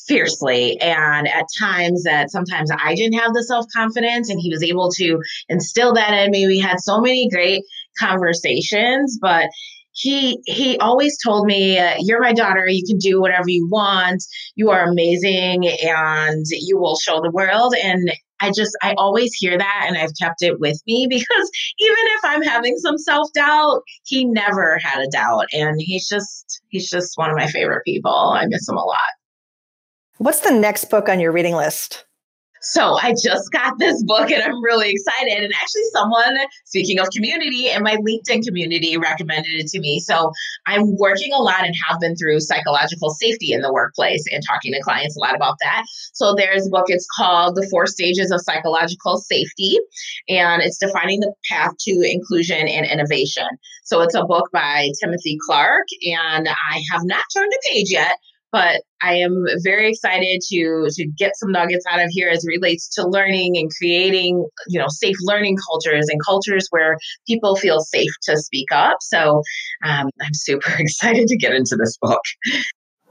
fiercely, 0.06 0.78
and 0.80 1.26
at 1.26 1.46
times 1.58 2.02
that 2.04 2.30
sometimes 2.30 2.70
I 2.70 2.94
didn't 2.94 3.18
have 3.18 3.32
the 3.32 3.44
self 3.44 3.66
confidence, 3.74 4.28
and 4.28 4.38
he 4.38 4.50
was 4.50 4.62
able 4.62 4.90
to 4.92 5.20
instill 5.48 5.94
that 5.94 6.12
in 6.12 6.30
me. 6.30 6.46
We 6.46 6.58
had 6.58 6.80
so 6.80 7.00
many 7.00 7.28
great 7.30 7.64
conversations, 7.98 9.18
but 9.20 9.48
he 9.92 10.40
he 10.46 10.78
always 10.78 11.16
told 11.22 11.46
me 11.46 11.78
uh, 11.78 11.94
you're 11.98 12.20
my 12.20 12.32
daughter 12.32 12.66
you 12.68 12.84
can 12.86 12.98
do 12.98 13.20
whatever 13.20 13.48
you 13.48 13.66
want 13.68 14.22
you 14.54 14.70
are 14.70 14.84
amazing 14.84 15.66
and 15.66 16.46
you 16.48 16.78
will 16.78 16.96
show 16.96 17.20
the 17.20 17.30
world 17.32 17.74
and 17.82 18.08
I 18.40 18.50
just, 18.54 18.76
I 18.82 18.94
always 18.96 19.32
hear 19.34 19.56
that 19.56 19.84
and 19.86 19.96
I've 19.96 20.12
kept 20.20 20.42
it 20.42 20.58
with 20.60 20.80
me 20.86 21.06
because 21.10 21.50
even 21.78 21.96
if 21.98 22.20
I'm 22.24 22.42
having 22.42 22.76
some 22.78 22.98
self 22.98 23.32
doubt, 23.34 23.82
he 24.04 24.24
never 24.24 24.78
had 24.82 25.02
a 25.02 25.08
doubt. 25.08 25.46
And 25.52 25.80
he's 25.80 26.08
just, 26.08 26.60
he's 26.68 26.88
just 26.88 27.16
one 27.16 27.30
of 27.30 27.36
my 27.36 27.46
favorite 27.46 27.84
people. 27.84 28.12
I 28.12 28.46
miss 28.46 28.68
him 28.68 28.76
a 28.76 28.84
lot. 28.84 28.98
What's 30.18 30.40
the 30.40 30.52
next 30.52 30.90
book 30.90 31.08
on 31.08 31.20
your 31.20 31.32
reading 31.32 31.54
list? 31.54 32.04
So 32.62 32.98
I 33.00 33.14
just 33.22 33.50
got 33.52 33.78
this 33.78 34.02
book 34.04 34.30
and 34.30 34.42
I'm 34.42 34.62
really 34.62 34.90
excited. 34.90 35.32
And 35.44 35.52
actually, 35.54 35.82
someone, 35.92 36.36
speaking 36.66 36.98
of 36.98 37.08
community, 37.10 37.70
in 37.70 37.82
my 37.82 37.96
LinkedIn 37.96 38.44
community 38.44 38.96
recommended 38.96 39.52
it 39.52 39.68
to 39.68 39.80
me. 39.80 40.00
So 40.00 40.30
I'm 40.66 40.96
working 40.98 41.32
a 41.32 41.40
lot 41.42 41.64
and 41.64 41.74
have 41.88 42.00
been 42.00 42.16
through 42.16 42.40
psychological 42.40 43.10
safety 43.10 43.52
in 43.52 43.62
the 43.62 43.72
workplace 43.72 44.24
and 44.30 44.42
talking 44.46 44.72
to 44.72 44.82
clients 44.82 45.16
a 45.16 45.20
lot 45.20 45.34
about 45.34 45.56
that. 45.62 45.84
So 46.12 46.34
there's 46.36 46.66
a 46.66 46.70
book, 46.70 46.86
it's 46.88 47.06
called 47.16 47.56
The 47.56 47.66
Four 47.70 47.86
Stages 47.86 48.30
of 48.30 48.40
Psychological 48.40 49.16
Safety, 49.16 49.78
and 50.28 50.62
it's 50.62 50.78
defining 50.78 51.20
the 51.20 51.32
path 51.50 51.72
to 51.80 52.02
inclusion 52.04 52.68
and 52.68 52.86
innovation. 52.86 53.48
So 53.84 54.02
it's 54.02 54.14
a 54.14 54.24
book 54.24 54.50
by 54.52 54.90
Timothy 55.00 55.38
Clark, 55.46 55.86
and 56.02 56.48
I 56.48 56.82
have 56.92 57.02
not 57.04 57.24
turned 57.34 57.52
a 57.52 57.68
page 57.68 57.90
yet, 57.90 58.16
but 58.52 58.82
I 59.02 59.14
am 59.14 59.44
very 59.62 59.90
excited 59.90 60.40
to 60.48 60.88
to 60.90 61.06
get 61.06 61.36
some 61.36 61.52
nuggets 61.52 61.84
out 61.88 62.00
of 62.00 62.08
here 62.10 62.28
as 62.28 62.44
it 62.44 62.48
relates 62.48 62.88
to 62.94 63.06
learning 63.06 63.56
and 63.56 63.70
creating, 63.78 64.46
you 64.68 64.78
know, 64.78 64.88
safe 64.88 65.16
learning 65.22 65.56
cultures 65.68 66.06
and 66.08 66.20
cultures 66.24 66.66
where 66.70 66.96
people 67.26 67.56
feel 67.56 67.80
safe 67.80 68.10
to 68.24 68.36
speak 68.36 68.72
up. 68.72 68.98
So 69.00 69.42
um, 69.84 70.10
I'm 70.20 70.34
super 70.34 70.72
excited 70.78 71.28
to 71.28 71.36
get 71.36 71.54
into 71.54 71.76
this 71.76 71.96
book. 72.00 72.22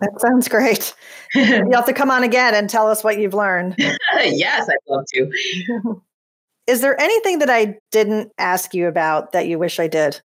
That 0.02 0.20
sounds 0.22 0.48
great. 0.48 0.94
you 1.36 1.72
have 1.74 1.86
to 1.86 1.94
come 1.94 2.12
on 2.12 2.24
again 2.24 2.56
and 2.56 2.70
tell 2.70 2.88
us 2.88 3.04
what 3.04 3.20
you've 3.20 3.34
learned. 3.34 3.76
yes, 3.78 4.70
I'd 4.70 4.78
love 4.88 5.06
to. 5.14 6.02
Is 6.68 6.82
there 6.82 7.00
anything 7.02 7.40
that 7.40 7.50
I 7.50 7.80
didn't 7.92 8.32
ask 8.38 8.74
you 8.74 8.88
about 8.88 9.32
that 9.32 9.48
you 9.48 9.58
wish 9.58 9.80
I 9.80 9.88
did? 9.88 10.22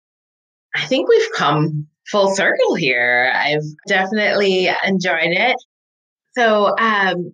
I 0.74 0.86
think 0.86 1.10
we've 1.10 1.32
come 1.36 1.88
full 2.12 2.36
circle 2.36 2.76
here. 2.76 3.32
I've 3.36 3.64
definitely 3.88 4.70
enjoyed 4.86 5.32
it. 5.32 5.56
So, 6.38 6.76
um, 6.78 7.34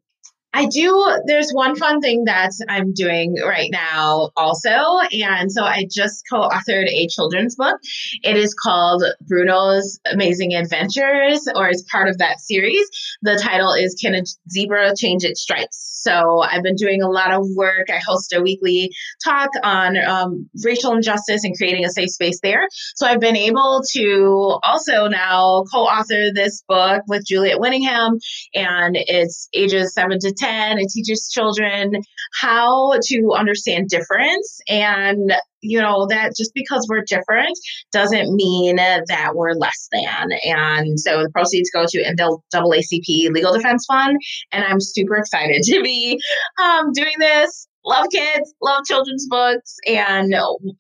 I 0.56 0.68
do. 0.68 1.20
There's 1.26 1.52
one 1.52 1.76
fun 1.76 2.00
thing 2.00 2.24
that 2.26 2.52
I'm 2.70 2.94
doing 2.94 3.36
right 3.46 3.70
now 3.70 4.30
also. 4.38 4.70
And 5.12 5.52
so 5.52 5.64
I 5.66 5.86
just 5.92 6.24
co 6.30 6.48
authored 6.48 6.88
a 6.88 7.08
children's 7.08 7.58
book. 7.58 7.76
It 8.24 8.38
is 8.38 8.54
called 8.54 9.04
Bruno's 9.28 10.00
Amazing 10.10 10.56
Adventures, 10.56 11.46
or 11.54 11.68
is 11.68 11.86
part 11.92 12.08
of 12.08 12.20
that 12.20 12.40
series. 12.40 12.88
The 13.22 13.38
title 13.44 13.74
is 13.74 13.96
Can 14.02 14.16
a 14.16 14.22
Zebra 14.50 14.96
Change 14.96 15.26
Its 15.26 15.42
Stripes? 15.42 15.96
So 16.06 16.42
I've 16.42 16.62
been 16.62 16.76
doing 16.76 17.02
a 17.02 17.10
lot 17.10 17.34
of 17.34 17.48
work. 17.56 17.90
I 17.90 18.00
host 18.06 18.32
a 18.32 18.40
weekly 18.40 18.92
talk 19.24 19.50
on 19.64 19.98
um, 19.98 20.48
racial 20.64 20.94
injustice 20.94 21.44
and 21.44 21.58
creating 21.58 21.84
a 21.84 21.90
safe 21.90 22.12
space 22.12 22.40
there. 22.44 22.68
So 22.96 23.08
I've 23.08 23.20
been 23.20 23.36
able 23.36 23.82
to 23.94 24.60
also 24.64 25.08
now 25.08 25.64
co 25.74 25.80
author 25.80 26.32
this 26.32 26.64
book 26.68 27.02
with 27.08 27.26
Juliet 27.26 27.58
Winningham, 27.58 28.20
and 28.54 28.96
it's 28.96 29.50
ages 29.54 29.96
seven 29.96 30.20
to 30.20 30.32
10 30.32 30.45
10. 30.46 30.78
It 30.78 30.90
teaches 30.90 31.30
children 31.32 31.94
how 32.40 32.94
to 33.02 33.32
understand 33.36 33.90
difference. 33.90 34.60
And 34.68 35.34
you 35.62 35.82
know 35.82 36.06
that 36.08 36.34
just 36.38 36.54
because 36.54 36.86
we're 36.90 37.04
different 37.08 37.58
doesn't 37.92 38.36
mean 38.36 38.76
that 38.76 39.32
we're 39.34 39.54
less 39.54 39.88
than. 39.92 40.30
And 40.44 41.00
so 41.00 41.24
the 41.24 41.30
proceeds 41.32 41.72
go 41.74 41.86
to 41.88 42.04
NAACP 42.04 43.32
Legal 43.32 43.54
Defense 43.54 43.86
Fund. 43.88 44.18
And 44.52 44.64
I'm 44.64 44.80
super 44.80 45.16
excited 45.16 45.64
to 45.64 45.82
be 45.82 46.20
um, 46.62 46.92
doing 46.94 47.16
this. 47.20 47.68
Love 47.84 48.08
kids 48.12 48.54
love 48.62 48.84
children's 48.86 49.28
books. 49.30 49.76
And 49.88 50.34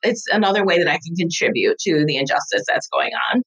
it's 0.04 0.26
another 0.32 0.66
way 0.66 0.80
that 0.80 0.88
I 0.88 1.00
can 1.06 1.16
contribute 1.16 1.78
to 1.80 2.04
the 2.06 2.18
injustice 2.18 2.64
that's 2.68 2.88
going 2.88 3.12
on 3.32 3.44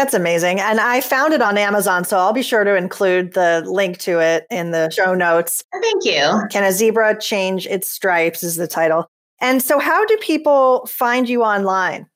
that's 0.00 0.14
amazing. 0.14 0.58
And 0.60 0.80
I 0.80 1.02
found 1.02 1.34
it 1.34 1.42
on 1.42 1.58
Amazon, 1.58 2.04
so 2.04 2.16
I'll 2.16 2.32
be 2.32 2.42
sure 2.42 2.64
to 2.64 2.74
include 2.74 3.34
the 3.34 3.62
link 3.66 3.98
to 3.98 4.18
it 4.18 4.46
in 4.50 4.70
the 4.70 4.88
show 4.88 5.14
notes. 5.14 5.62
Thank 5.82 6.06
you. 6.06 6.42
Can 6.50 6.64
a 6.64 6.72
zebra 6.72 7.20
change 7.20 7.66
its 7.66 7.92
stripes 7.92 8.42
is 8.42 8.56
the 8.56 8.66
title. 8.66 9.06
And 9.42 9.62
so 9.62 9.78
how 9.78 10.06
do 10.06 10.16
people 10.16 10.86
find 10.86 11.28
you 11.28 11.42
online? 11.42 12.06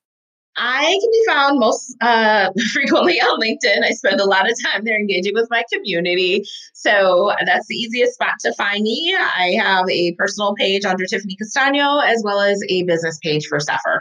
I 0.56 0.84
can 0.84 1.10
be 1.10 1.24
found 1.26 1.58
most 1.58 1.94
uh, 2.00 2.50
frequently 2.72 3.20
on 3.20 3.38
LinkedIn. 3.38 3.84
I 3.84 3.90
spend 3.90 4.18
a 4.18 4.24
lot 4.24 4.50
of 4.50 4.56
time 4.64 4.84
there 4.84 4.96
engaging 4.96 5.34
with 5.34 5.48
my 5.50 5.62
community. 5.70 6.44
So 6.72 7.34
that's 7.44 7.66
the 7.66 7.74
easiest 7.74 8.14
spot 8.14 8.34
to 8.40 8.54
find 8.54 8.82
me. 8.82 9.14
I 9.18 9.58
have 9.58 9.84
a 9.90 10.14
personal 10.14 10.54
page 10.54 10.86
under 10.86 11.04
Tiffany 11.04 11.36
Castagno 11.36 12.02
as 12.02 12.22
well 12.24 12.40
as 12.40 12.62
a 12.70 12.84
business 12.84 13.18
page 13.22 13.46
for 13.46 13.58
Cephr 13.58 14.00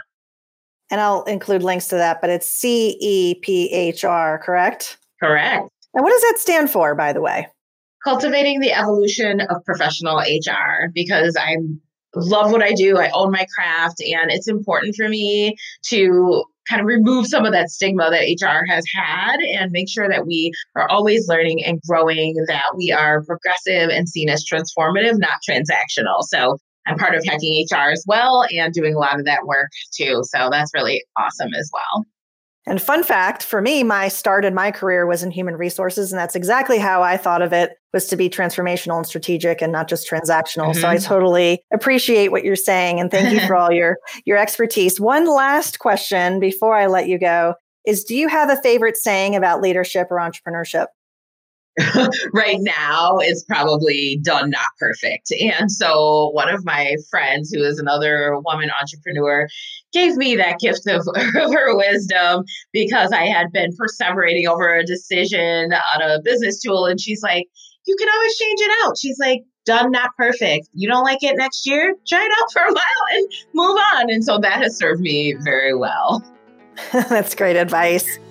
and 0.94 1.00
I'll 1.00 1.24
include 1.24 1.64
links 1.64 1.88
to 1.88 1.96
that, 1.96 2.20
but 2.20 2.30
it's 2.30 2.46
C 2.46 2.96
E 3.00 3.34
P 3.42 3.68
H 3.72 4.04
R, 4.04 4.38
correct? 4.38 4.96
Correct. 5.20 5.68
And 5.92 6.04
what 6.04 6.10
does 6.10 6.22
that 6.22 6.38
stand 6.38 6.70
for, 6.70 6.94
by 6.94 7.12
the 7.12 7.20
way? 7.20 7.48
Cultivating 8.04 8.60
the 8.60 8.72
evolution 8.72 9.40
of 9.40 9.64
professional 9.64 10.18
HR 10.18 10.92
because 10.94 11.36
I 11.36 11.56
love 12.14 12.52
what 12.52 12.62
I 12.62 12.74
do. 12.74 12.96
I 12.96 13.10
own 13.12 13.32
my 13.32 13.44
craft, 13.56 14.00
and 14.02 14.30
it's 14.30 14.46
important 14.46 14.94
for 14.94 15.08
me 15.08 15.56
to 15.86 16.44
kind 16.68 16.80
of 16.80 16.86
remove 16.86 17.26
some 17.26 17.44
of 17.44 17.50
that 17.50 17.70
stigma 17.70 18.08
that 18.10 18.22
HR 18.40 18.64
has 18.72 18.84
had 18.94 19.40
and 19.40 19.72
make 19.72 19.88
sure 19.88 20.08
that 20.08 20.28
we 20.28 20.52
are 20.76 20.88
always 20.88 21.26
learning 21.26 21.64
and 21.64 21.80
growing, 21.88 22.36
that 22.46 22.76
we 22.76 22.92
are 22.92 23.24
progressive 23.24 23.90
and 23.90 24.08
seen 24.08 24.28
as 24.28 24.46
transformative, 24.46 25.18
not 25.18 25.40
transactional. 25.48 26.22
So 26.22 26.56
I'm 26.86 26.98
part 26.98 27.14
of 27.14 27.24
Hacking 27.24 27.66
HR 27.70 27.90
as 27.90 28.04
well 28.06 28.44
and 28.50 28.72
doing 28.72 28.94
a 28.94 28.98
lot 28.98 29.18
of 29.18 29.24
that 29.24 29.46
work 29.46 29.70
too. 29.92 30.22
So 30.24 30.48
that's 30.50 30.72
really 30.74 31.04
awesome 31.16 31.54
as 31.54 31.70
well. 31.72 32.04
And 32.66 32.80
fun 32.80 33.02
fact 33.04 33.42
for 33.42 33.60
me, 33.60 33.82
my 33.82 34.08
start 34.08 34.44
in 34.44 34.54
my 34.54 34.70
career 34.70 35.06
was 35.06 35.22
in 35.22 35.30
human 35.30 35.56
resources. 35.56 36.12
And 36.12 36.18
that's 36.18 36.34
exactly 36.34 36.78
how 36.78 37.02
I 37.02 37.18
thought 37.18 37.42
of 37.42 37.52
it 37.52 37.72
was 37.92 38.06
to 38.06 38.16
be 38.16 38.30
transformational 38.30 38.96
and 38.96 39.06
strategic 39.06 39.60
and 39.60 39.70
not 39.70 39.86
just 39.86 40.08
transactional. 40.08 40.70
Mm-hmm. 40.70 40.80
So 40.80 40.88
I 40.88 40.96
mm-hmm. 40.96 41.06
totally 41.06 41.62
appreciate 41.72 42.30
what 42.30 42.42
you're 42.42 42.56
saying. 42.56 43.00
And 43.00 43.10
thank 43.10 43.32
you 43.32 43.46
for 43.46 43.54
all 43.54 43.70
your, 43.70 43.98
your 44.24 44.38
expertise. 44.38 44.98
One 44.98 45.26
last 45.26 45.78
question 45.78 46.40
before 46.40 46.74
I 46.74 46.86
let 46.86 47.06
you 47.06 47.18
go 47.18 47.54
is 47.86 48.02
do 48.02 48.16
you 48.16 48.28
have 48.28 48.48
a 48.48 48.60
favorite 48.62 48.96
saying 48.96 49.36
about 49.36 49.60
leadership 49.60 50.06
or 50.10 50.16
entrepreneurship? 50.16 50.86
right 52.32 52.58
now 52.60 53.18
is 53.18 53.44
probably 53.48 54.20
done 54.22 54.50
not 54.50 54.68
perfect. 54.78 55.32
And 55.32 55.70
so 55.70 56.30
one 56.30 56.48
of 56.48 56.64
my 56.64 56.94
friends 57.10 57.50
who 57.52 57.62
is 57.62 57.78
another 57.78 58.38
woman 58.44 58.70
entrepreneur 58.80 59.48
gave 59.92 60.16
me 60.16 60.36
that 60.36 60.60
gift 60.60 60.82
of 60.86 61.06
her 61.34 61.76
wisdom 61.76 62.44
because 62.72 63.12
I 63.12 63.26
had 63.26 63.52
been 63.52 63.70
perseverating 63.72 64.46
over 64.46 64.74
a 64.74 64.84
decision 64.84 65.72
on 65.72 66.02
a 66.02 66.20
business 66.22 66.60
tool 66.60 66.86
and 66.86 67.00
she's 67.00 67.22
like, 67.22 67.46
you 67.86 67.96
can 67.98 68.08
always 68.14 68.36
change 68.38 68.60
it 68.60 68.70
out. 68.84 68.96
She's 68.98 69.18
like, 69.18 69.42
done 69.64 69.90
not 69.90 70.10
perfect. 70.16 70.68
You 70.74 70.88
don't 70.88 71.04
like 71.04 71.22
it 71.22 71.36
next 71.36 71.66
year? 71.66 71.94
Try 72.06 72.24
it 72.24 72.32
out 72.38 72.52
for 72.52 72.62
a 72.62 72.72
while 72.72 73.04
and 73.12 73.28
move 73.54 73.76
on. 73.94 74.10
And 74.10 74.24
so 74.24 74.38
that 74.38 74.62
has 74.62 74.76
served 74.76 75.00
me 75.00 75.34
very 75.42 75.74
well. 75.74 76.22
That's 76.92 77.34
great 77.34 77.56
advice. 77.56 78.18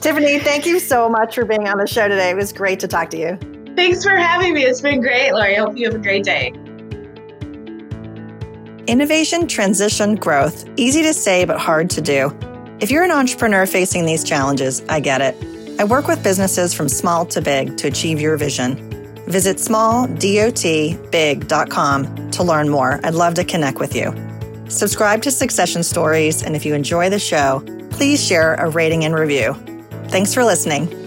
Tiffany, 0.00 0.40
thank 0.40 0.66
you 0.66 0.80
so 0.80 1.08
much 1.08 1.34
for 1.34 1.44
being 1.44 1.68
on 1.68 1.78
the 1.78 1.86
show 1.86 2.08
today. 2.08 2.30
It 2.30 2.36
was 2.36 2.52
great 2.52 2.80
to 2.80 2.88
talk 2.88 3.10
to 3.10 3.18
you. 3.18 3.38
Thanks 3.76 4.04
for 4.04 4.16
having 4.16 4.54
me. 4.54 4.64
It's 4.64 4.80
been 4.80 5.00
great, 5.00 5.32
Lori. 5.32 5.56
I 5.56 5.60
hope 5.60 5.76
you 5.76 5.86
have 5.86 5.94
a 5.94 6.02
great 6.02 6.24
day. 6.24 6.52
Innovation, 8.86 9.46
transition, 9.46 10.16
growth. 10.16 10.68
Easy 10.76 11.02
to 11.02 11.14
say, 11.14 11.44
but 11.44 11.58
hard 11.58 11.88
to 11.90 12.00
do. 12.00 12.36
If 12.80 12.90
you're 12.90 13.04
an 13.04 13.12
entrepreneur 13.12 13.64
facing 13.64 14.06
these 14.06 14.24
challenges, 14.24 14.82
I 14.88 14.98
get 14.98 15.20
it. 15.20 15.36
I 15.78 15.84
work 15.84 16.08
with 16.08 16.20
businesses 16.22 16.74
from 16.74 16.88
small 16.88 17.24
to 17.26 17.40
big 17.40 17.76
to 17.78 17.86
achieve 17.86 18.20
your 18.20 18.36
vision. 18.36 18.74
Visit 19.28 19.58
smalldotbig.com 19.58 22.30
to 22.32 22.42
learn 22.42 22.68
more. 22.68 23.00
I'd 23.04 23.14
love 23.14 23.34
to 23.34 23.44
connect 23.44 23.78
with 23.78 23.94
you. 23.94 24.31
Subscribe 24.72 25.20
to 25.22 25.30
Succession 25.30 25.82
Stories, 25.82 26.42
and 26.42 26.56
if 26.56 26.64
you 26.64 26.74
enjoy 26.74 27.10
the 27.10 27.18
show, 27.18 27.62
please 27.90 28.24
share 28.24 28.54
a 28.54 28.70
rating 28.70 29.04
and 29.04 29.14
review. 29.14 29.52
Thanks 30.08 30.32
for 30.32 30.42
listening. 30.44 31.01